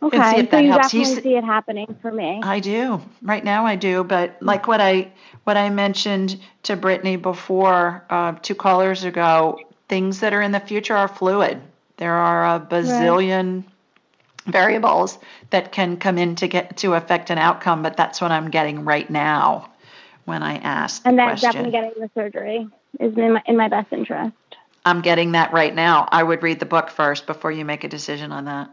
[0.03, 0.91] Okay, and see if so that you helps.
[0.91, 2.41] definitely see it happening for me.
[2.43, 3.01] I do.
[3.21, 4.03] Right now, I do.
[4.03, 5.11] But like what I
[5.43, 10.59] what I mentioned to Brittany before, uh, two callers ago, things that are in the
[10.59, 11.61] future are fluid.
[11.97, 14.53] There are a bazillion right.
[14.53, 15.19] variables
[15.51, 18.85] that can come in to get to affect an outcome, but that's what I'm getting
[18.85, 19.69] right now
[20.25, 21.03] when I ask.
[21.05, 22.67] And that's definitely getting the surgery
[22.99, 24.33] is in my, in my best interest.
[24.83, 26.07] I'm getting that right now.
[26.11, 28.71] I would read the book first before you make a decision on that.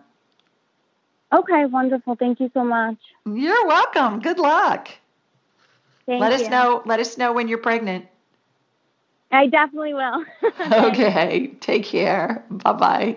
[1.33, 2.17] Okay, wonderful.
[2.17, 2.97] Thank you so much.
[3.27, 4.21] You're welcome.
[4.21, 4.89] Good luck.
[6.07, 6.45] Thank let you.
[6.45, 6.83] us know.
[6.87, 8.07] Let us know when you're pregnant.
[9.31, 10.25] I definitely will.
[10.89, 11.49] okay.
[11.61, 12.45] Take care.
[12.51, 13.17] Bye bye.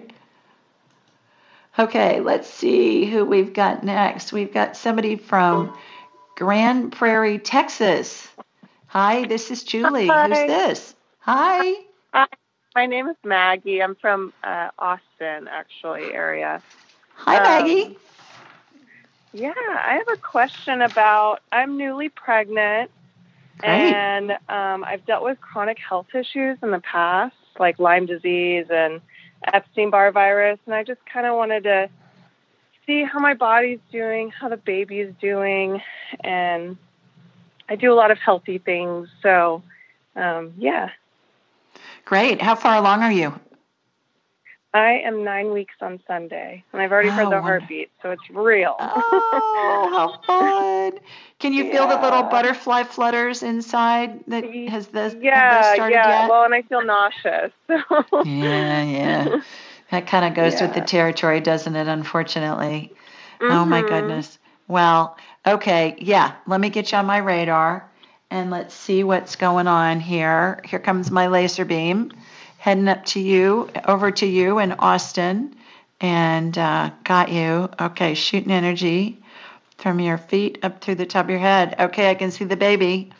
[1.80, 4.34] Okay, let's see who we've got next.
[4.34, 5.78] We've got somebody from
[6.36, 8.28] Grand Prairie, Texas.
[8.88, 10.08] Hi, this is Julie.
[10.08, 10.28] Hi.
[10.28, 10.96] Who's this?
[11.20, 11.76] Hi.
[12.14, 12.28] Hi.
[12.76, 13.82] My name is Maggie.
[13.82, 16.62] I'm from uh, Austin, actually, area.
[17.26, 17.98] Hi, um, Maggie.
[19.34, 22.92] Yeah, I have a question about I'm newly pregnant
[23.60, 23.94] Great.
[23.94, 29.02] and um, I've dealt with chronic health issues in the past, like Lyme disease and
[29.54, 31.90] Epstein Barr virus, and I just kind of wanted to
[32.88, 35.82] see how my body's doing, how the baby's doing,
[36.24, 36.76] and
[37.70, 39.10] I do a lot of healthy things.
[39.22, 39.62] So,
[40.16, 40.90] um, yeah.
[42.06, 42.42] Great.
[42.42, 43.34] How far along are you?
[44.74, 48.30] I am nine weeks on Sunday, and I've already oh, heard the heartbeat, so it's
[48.30, 48.76] real.
[48.80, 51.00] oh, how fun!
[51.40, 51.72] Can you yeah.
[51.72, 54.24] feel the little butterfly flutters inside?
[54.28, 56.22] That has this yeah, started yeah.
[56.22, 56.30] Yet?
[56.30, 57.52] Well, and I feel nauseous.
[57.68, 58.24] So.
[58.24, 59.42] yeah, yeah.
[59.92, 60.68] That kind of goes yeah.
[60.68, 61.88] with the territory, doesn't it?
[61.88, 62.94] Unfortunately.
[63.40, 63.52] Mm-hmm.
[63.52, 63.90] Oh my mm-hmm.
[63.90, 64.40] goodness.
[64.68, 66.36] Well, okay, yeah.
[66.48, 67.90] Let me get you on my radar,
[68.30, 70.62] and let's see what's going on here.
[70.64, 72.14] Here comes my laser beam
[72.62, 75.56] heading up to you, over to you in Austin,
[76.00, 77.68] and uh, got you.
[77.82, 79.18] Okay, shooting energy
[79.80, 81.76] from your feet up through the top of your head.
[81.80, 83.12] Okay, I can see the baby.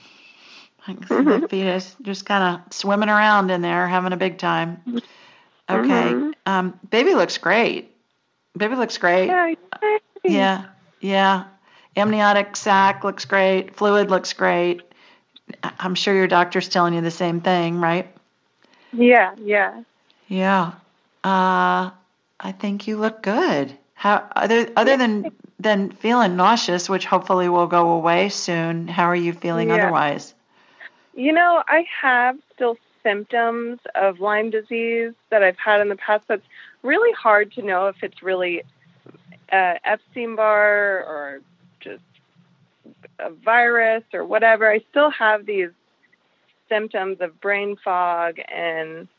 [0.88, 4.38] I can see the fetus just kind of swimming around in there, having a big
[4.38, 4.80] time.
[4.88, 5.02] Okay.
[5.68, 6.32] Mm-hmm.
[6.46, 7.96] Um, baby looks great.
[8.56, 9.26] Baby looks great.
[9.26, 9.56] Yeah.
[10.24, 10.66] Yeah.
[11.00, 11.46] Yeah.
[11.96, 13.76] Amniotic sac looks great.
[13.76, 14.84] Fluid looks great.
[15.64, 18.16] I'm sure your doctor's telling you the same thing, right?
[18.94, 19.84] Yeah, yeah.
[20.28, 20.74] Yeah.
[21.24, 21.92] Uh,
[22.40, 23.78] I think you look good.
[23.94, 28.88] How other other than than feeling nauseous, which hopefully will go away soon.
[28.88, 29.76] How are you feeling yeah.
[29.76, 30.34] otherwise?
[31.14, 36.24] You know, I have still symptoms of Lyme disease that I've had in the past.
[36.28, 36.46] That's
[36.82, 38.64] really hard to know if it's really
[39.52, 41.42] uh, Epstein Barr or
[41.80, 42.04] just
[43.20, 44.70] a virus or whatever.
[44.70, 45.70] I still have these
[46.72, 49.10] symptoms of brain fog and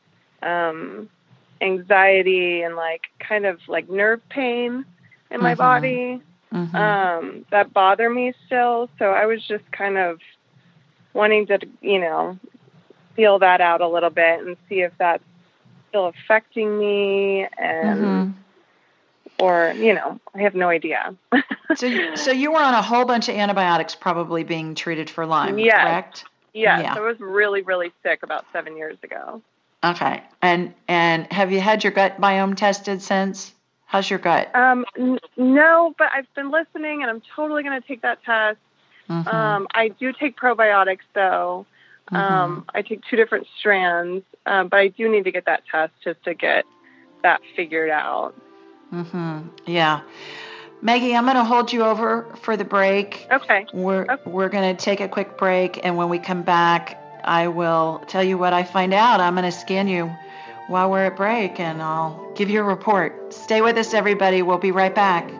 [0.43, 1.11] um,
[1.61, 4.85] anxiety and like kind of like nerve pain
[5.31, 5.59] in my mm-hmm.
[5.59, 6.23] body
[6.53, 6.77] mm-hmm.
[6.77, 8.89] um, that bother me still.
[8.99, 10.21] So I was just kind of
[11.13, 12.39] wanting to, you know,
[13.17, 15.25] feel that out a little bit and see if that's
[15.89, 18.01] still affecting me and.
[18.01, 18.31] Mm-hmm.
[19.39, 21.17] Or you know, I have no idea.
[21.75, 25.27] so, you, so you were on a whole bunch of antibiotics, probably being treated for
[25.27, 25.83] Lyme, yes.
[25.83, 26.25] correct?
[26.55, 26.95] Yes, yeah.
[26.95, 29.43] I was really, really sick about seven years ago.
[29.85, 33.53] Okay, and and have you had your gut biome tested since?
[33.87, 34.55] How's your gut?
[34.55, 38.59] Um, n- no, but I've been listening, and I'm totally going to take that test.
[39.09, 39.29] Mm-hmm.
[39.29, 41.67] Um, I do take probiotics, though.
[42.11, 42.17] Mm-hmm.
[42.17, 45.93] Um, I take two different strands, um, but I do need to get that test
[46.03, 46.65] just to get
[47.23, 48.35] that figured out.
[48.93, 49.49] Mm-hmm.
[49.67, 50.01] Yeah.
[50.85, 53.29] Maggie, I'm going to hold you over for the break.
[53.31, 53.67] Okay.
[53.73, 54.17] We're okay.
[54.29, 58.25] we're going to take a quick break, and when we come back, I will tell
[58.25, 59.21] you what I find out.
[59.21, 60.13] I'm going to scan you
[60.67, 63.33] while we're at break, and I'll give you a report.
[63.33, 64.43] Stay with us, everybody.
[64.43, 65.31] We'll be right back.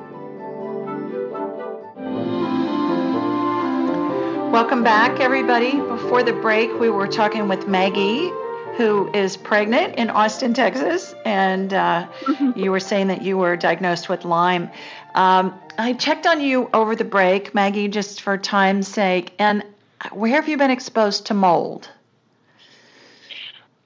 [4.53, 5.73] Welcome back, everybody.
[5.73, 8.31] Before the break, we were talking with Maggie,
[8.77, 12.59] who is pregnant in Austin, Texas, and uh, mm-hmm.
[12.59, 14.71] you were saying that you were diagnosed with Lyme.
[15.15, 19.65] Um, I checked on you over the break, Maggie, just for time's sake, and
[20.11, 21.89] where have you been exposed to mold?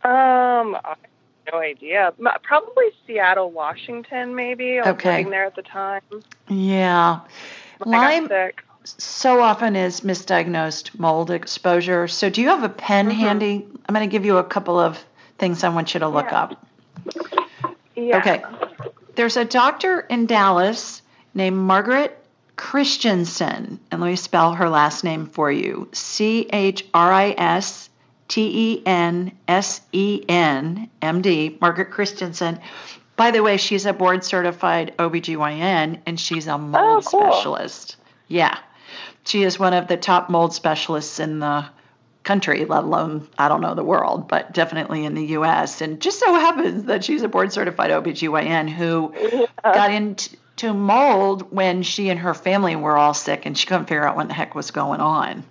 [0.03, 0.99] Um, I have
[1.53, 2.13] no idea.
[2.43, 4.79] Probably Seattle, Washington, maybe.
[4.79, 5.19] I was okay.
[5.19, 6.03] living there at the time.
[6.49, 7.21] Yeah.
[7.85, 8.29] Lyme
[8.99, 12.09] so often is misdiagnosed mold exposure.
[12.09, 13.19] So do you have a pen mm-hmm.
[13.19, 13.67] handy?
[13.87, 15.03] I'm going to give you a couple of
[15.39, 16.43] things I want you to look yeah.
[16.43, 16.67] up.
[17.95, 18.19] Yeah.
[18.19, 18.45] Okay.
[19.15, 21.03] There's a doctor in Dallas
[21.35, 22.23] named Margaret
[22.57, 27.91] Christensen, and let me spell her last name for you C H R I S
[28.29, 32.61] T E N S E N M D, Margaret Christensen.
[33.17, 37.21] By the way, she's a board certified OBGYN and she's a mold oh, cool.
[37.33, 37.97] specialist.
[38.29, 38.59] Yeah.
[39.27, 41.67] She is one of the top mold specialists in the
[42.23, 45.81] country, let alone, I don't know, the world, but definitely in the US.
[45.81, 49.47] And just so happens that she's a board certified OBGYN who yeah.
[49.63, 54.07] got into mold when she and her family were all sick and she couldn't figure
[54.07, 55.43] out what the heck was going on.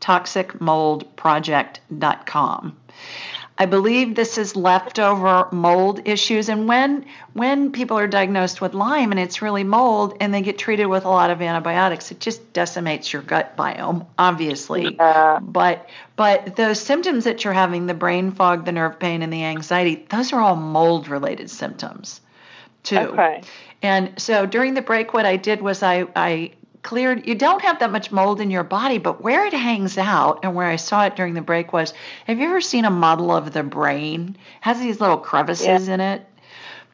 [0.00, 2.76] Toxicmoldproject.com.
[3.60, 6.48] I believe this is leftover mold issues.
[6.48, 10.58] And when when people are diagnosed with Lyme and it's really mold and they get
[10.58, 14.94] treated with a lot of antibiotics, it just decimates your gut biome, obviously.
[14.94, 15.40] Yeah.
[15.42, 19.44] But but those symptoms that you're having, the brain fog, the nerve pain, and the
[19.44, 22.20] anxiety, those are all mold related symptoms
[22.84, 22.96] too.
[22.96, 23.42] Okay.
[23.82, 26.52] And so during the break, what I did was I, I
[26.88, 30.38] cleared you don't have that much mold in your body but where it hangs out
[30.42, 31.92] and where i saw it during the break was
[32.26, 34.30] have you ever seen a model of the brain?
[34.30, 35.94] It has these little crevices yeah.
[35.94, 36.26] in it.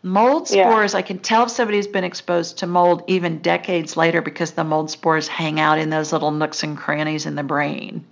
[0.02, 0.98] Mold spores yeah.
[0.98, 4.90] i can tell if somebody's been exposed to mold even decades later because the mold
[4.90, 8.04] spores hang out in those little nooks and crannies in the brain.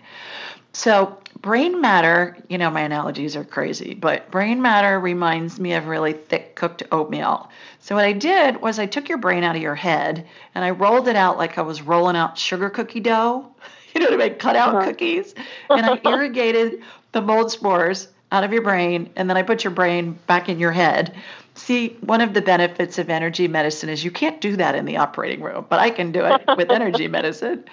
[0.72, 5.88] So brain matter you know my analogies are crazy but brain matter reminds me of
[5.88, 7.50] really thick cooked oatmeal
[7.82, 10.70] so what I did was I took your brain out of your head and I
[10.70, 13.50] rolled it out like I was rolling out sugar cookie dough.
[13.94, 14.38] You know what I mean?
[14.38, 14.86] Cut out uh-huh.
[14.86, 15.34] cookies.
[15.68, 16.82] And I irrigated
[17.12, 20.58] the mold spores out of your brain and then I put your brain back in
[20.58, 21.14] your head.
[21.56, 24.96] See, one of the benefits of energy medicine is you can't do that in the
[24.96, 27.64] operating room, but I can do it with energy medicine.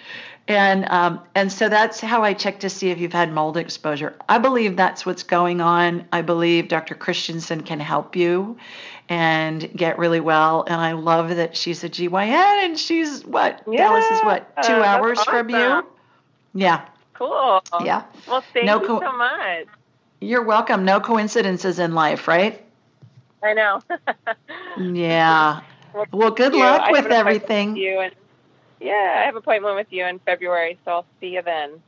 [0.49, 4.15] And um, and so that's how I check to see if you've had mold exposure.
[4.27, 6.05] I believe that's what's going on.
[6.11, 6.95] I believe Dr.
[6.95, 8.57] Christensen can help you
[9.09, 10.63] and get really well.
[10.65, 13.63] And I love that she's a GYN and she's what?
[13.67, 14.63] Yeah, Dallas is what?
[14.63, 15.31] Two hours awesome.
[15.31, 15.85] from you?
[16.53, 16.85] Yeah.
[17.15, 17.61] Cool.
[17.83, 18.03] Yeah.
[18.27, 19.67] Well, thank no co- you so much.
[20.21, 20.85] You're welcome.
[20.85, 22.63] No coincidences in life, right?
[23.41, 23.81] I know.
[24.77, 25.61] yeah.
[26.11, 26.59] Well, good you.
[26.59, 27.73] luck with everything.
[27.73, 28.13] With you and,
[28.79, 31.81] yeah, I have an appointment with you in February, so I'll see you then.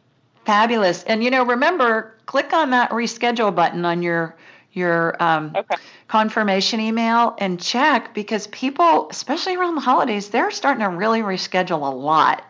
[0.46, 1.04] Fabulous.
[1.04, 4.36] And you know, remember, click on that reschedule button on your
[4.74, 5.76] your um, okay.
[6.08, 11.82] confirmation email and check because people, especially around the holidays, they're starting to really reschedule
[11.82, 12.44] a lot.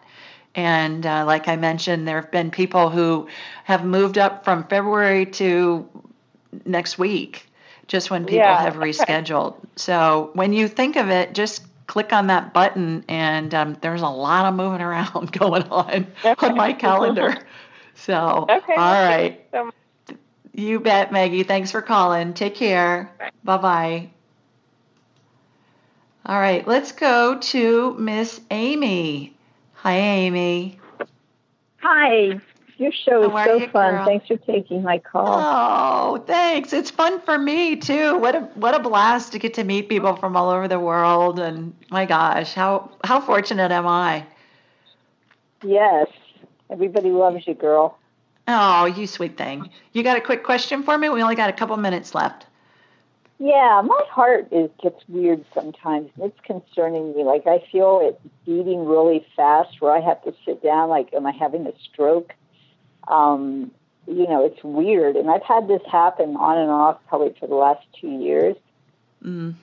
[0.53, 3.27] And uh, like I mentioned, there have been people who
[3.64, 5.88] have moved up from February to
[6.65, 7.48] next week,
[7.88, 8.91] just when people Yeah, have okay.
[8.91, 9.56] rescheduled.
[9.77, 14.10] So when you think of it, just click on that button, and um, there's a
[14.10, 16.07] lot of moving around going on
[16.39, 17.38] on my calendar.
[17.93, 18.73] So, Okay.
[18.73, 19.45] all right.
[19.52, 19.69] So.
[20.53, 21.43] You bet, Maggie.
[21.43, 22.33] Thanks for calling.
[22.33, 23.11] Take care.
[23.43, 24.09] Bye bye.
[26.25, 29.35] All right, let's go to Miss Amy.
[29.73, 30.79] Hi, Amy.
[31.77, 32.39] Hi.
[32.77, 33.95] Your show is so you, fun.
[33.95, 34.05] girl?
[34.05, 35.27] Thanks for taking my call.
[35.27, 36.73] Oh, thanks.
[36.73, 38.17] It's fun for me too.
[38.17, 41.39] What a what a blast to get to meet people from all over the world.
[41.39, 44.25] And my gosh, how how fortunate am I?
[45.63, 46.07] Yes.
[46.71, 47.99] Everybody loves you, girl.
[48.47, 49.69] Oh, you sweet thing.
[49.93, 51.09] You got a quick question for me?
[51.09, 52.45] We only got a couple minutes left.
[53.39, 56.11] Yeah, my heart is gets weird sometimes.
[56.22, 57.23] It's concerning me.
[57.23, 61.26] Like I feel it beating really fast where I have to sit down like am
[61.26, 62.34] I having a stroke?
[63.07, 63.72] Um,
[64.05, 65.15] you know, it's weird.
[65.15, 68.55] And I've had this happen on and off probably for the last two years.
[69.23, 69.55] Mm.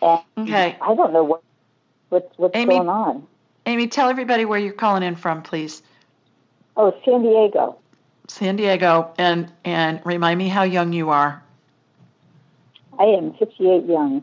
[0.00, 0.76] Okay.
[0.80, 1.42] I don't know what
[2.10, 2.76] what's what's Amy?
[2.76, 3.26] going on.
[3.66, 5.82] Amy, tell everybody where you're calling in from, please.
[6.76, 7.78] Oh, San Diego.
[8.28, 11.42] San Diego, and and remind me how young you are.
[12.98, 14.22] I am fifty eight young.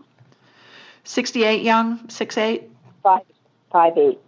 [1.04, 2.64] 68 young, 6'8",
[3.04, 3.24] Five
[3.72, 4.20] five eight.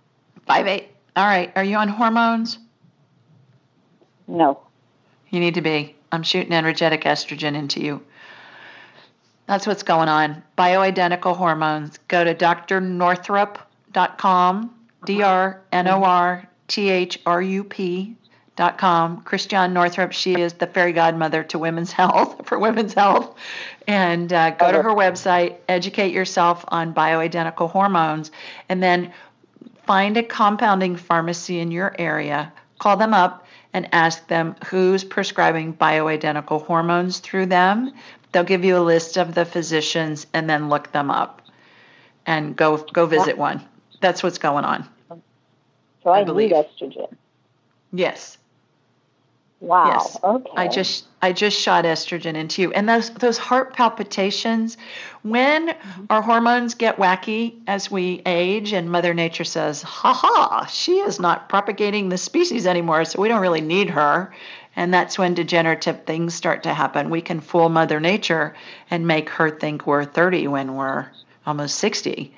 [0.48, 0.86] 5'8".
[1.16, 1.52] All right.
[1.56, 2.58] Are you on hormones?
[4.28, 4.60] No.
[5.30, 5.96] You need to be.
[6.12, 8.02] I'm shooting energetic estrogen into you.
[9.46, 10.42] That's what's going on.
[10.58, 12.00] Bioidentical hormones.
[12.08, 14.74] Go to drnorthrup.com,
[15.06, 17.64] D R N O R T H R U
[18.56, 19.22] P.com.
[19.24, 23.36] Christiane Northrup, she is the fairy godmother to women's health, for women's health.
[23.88, 28.32] And uh, go to her website, educate yourself on bioidentical hormones,
[28.70, 29.12] and then
[29.86, 35.74] find a compounding pharmacy in your area, call them up and ask them who's prescribing
[35.74, 37.92] bioidentical hormones through them.
[38.32, 41.42] They'll give you a list of the physicians and then look them up
[42.26, 43.64] and go go visit one.
[44.00, 44.88] That's what's going on.
[46.04, 46.52] So I, believe.
[46.52, 47.16] need estrogen.
[47.94, 48.38] Yes.
[49.64, 49.88] Wow.
[49.94, 50.18] Yes.
[50.22, 50.52] Okay.
[50.58, 52.74] I just I just shot estrogen into you.
[52.74, 54.76] And those those heart palpitations,
[55.22, 56.06] when mm-hmm.
[56.10, 61.18] our hormones get wacky as we age and Mother Nature says, ha ha, she is
[61.18, 64.34] not propagating the species anymore, so we don't really need her.
[64.76, 67.10] And that's when degenerative things start to happen.
[67.10, 68.56] We can fool Mother Nature
[68.92, 71.08] and make her think we're 30 when we're
[71.46, 72.34] almost 60.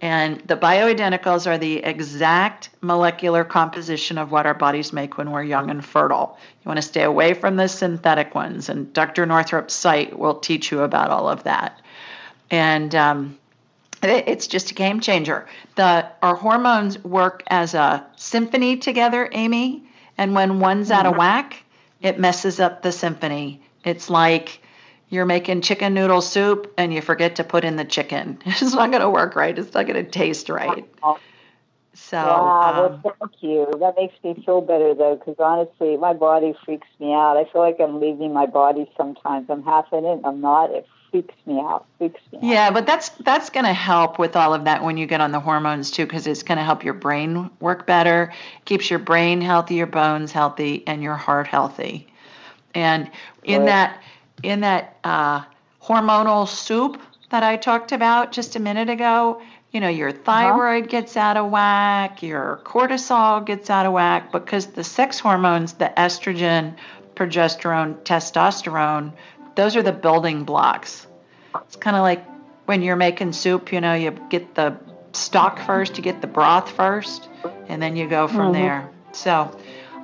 [0.00, 5.42] And the bioidenticals are the exact molecular composition of what our bodies make when we're
[5.42, 6.38] young and fertile.
[6.62, 9.26] You want to stay away from the synthetic ones, and Dr.
[9.26, 11.80] Northrup's site will teach you about all of that.
[12.50, 13.38] And um,
[14.02, 15.46] it- it's just a game changer.
[15.74, 19.82] The our hormones work as a symphony together, Amy.
[20.16, 21.64] And when one's out of whack,
[22.00, 23.62] it messes up the symphony.
[23.84, 24.60] It's like
[25.10, 28.38] you're making chicken noodle soup and you forget to put in the chicken.
[28.46, 29.58] It's not going to work right.
[29.58, 30.86] It's not going to taste right.
[31.94, 32.60] So, wow.
[32.62, 33.66] um, well, thank you.
[33.80, 37.36] That makes me feel better though, because honestly, my body freaks me out.
[37.36, 39.48] I feel like I'm leaving my body sometimes.
[39.50, 40.70] I'm half in it, I'm not.
[40.70, 41.86] It freaks me out.
[41.98, 42.44] Freaks me out.
[42.44, 45.32] yeah, but that's that's going to help with all of that when you get on
[45.32, 48.32] the hormones too, because it's going to help your brain work better,
[48.64, 52.06] keeps your brain healthy, your bones healthy, and your heart healthy.
[52.74, 53.10] And
[53.42, 53.66] in Right.
[53.66, 54.02] that
[54.42, 55.42] in that uh,
[55.82, 57.00] hormonal soup
[57.30, 59.42] that I talked about just a minute ago,
[59.72, 64.66] you know, your thyroid gets out of whack, your cortisol gets out of whack because
[64.66, 66.74] the sex hormones, the estrogen,
[67.14, 69.12] progesterone, testosterone,
[69.56, 71.06] those are the building blocks.
[71.54, 72.24] It's kind of like
[72.66, 74.76] when you're making soup, you know, you get the
[75.12, 77.28] stock first, you get the broth first,
[77.68, 78.52] and then you go from Mhm.
[78.52, 78.90] there.
[79.12, 79.50] So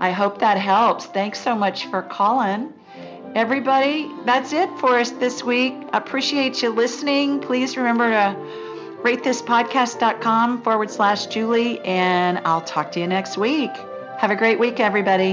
[0.00, 1.06] I hope that helps.
[1.06, 2.72] Thanks so much for calling.
[3.34, 5.74] Everybody, that's it for us this week.
[5.92, 7.40] Appreciate you listening.
[7.40, 8.36] Please remember to
[9.02, 13.72] ratethispodcast.com forward slash Julie, and I'll talk to you next week.
[14.18, 15.32] Have a great week, everybody.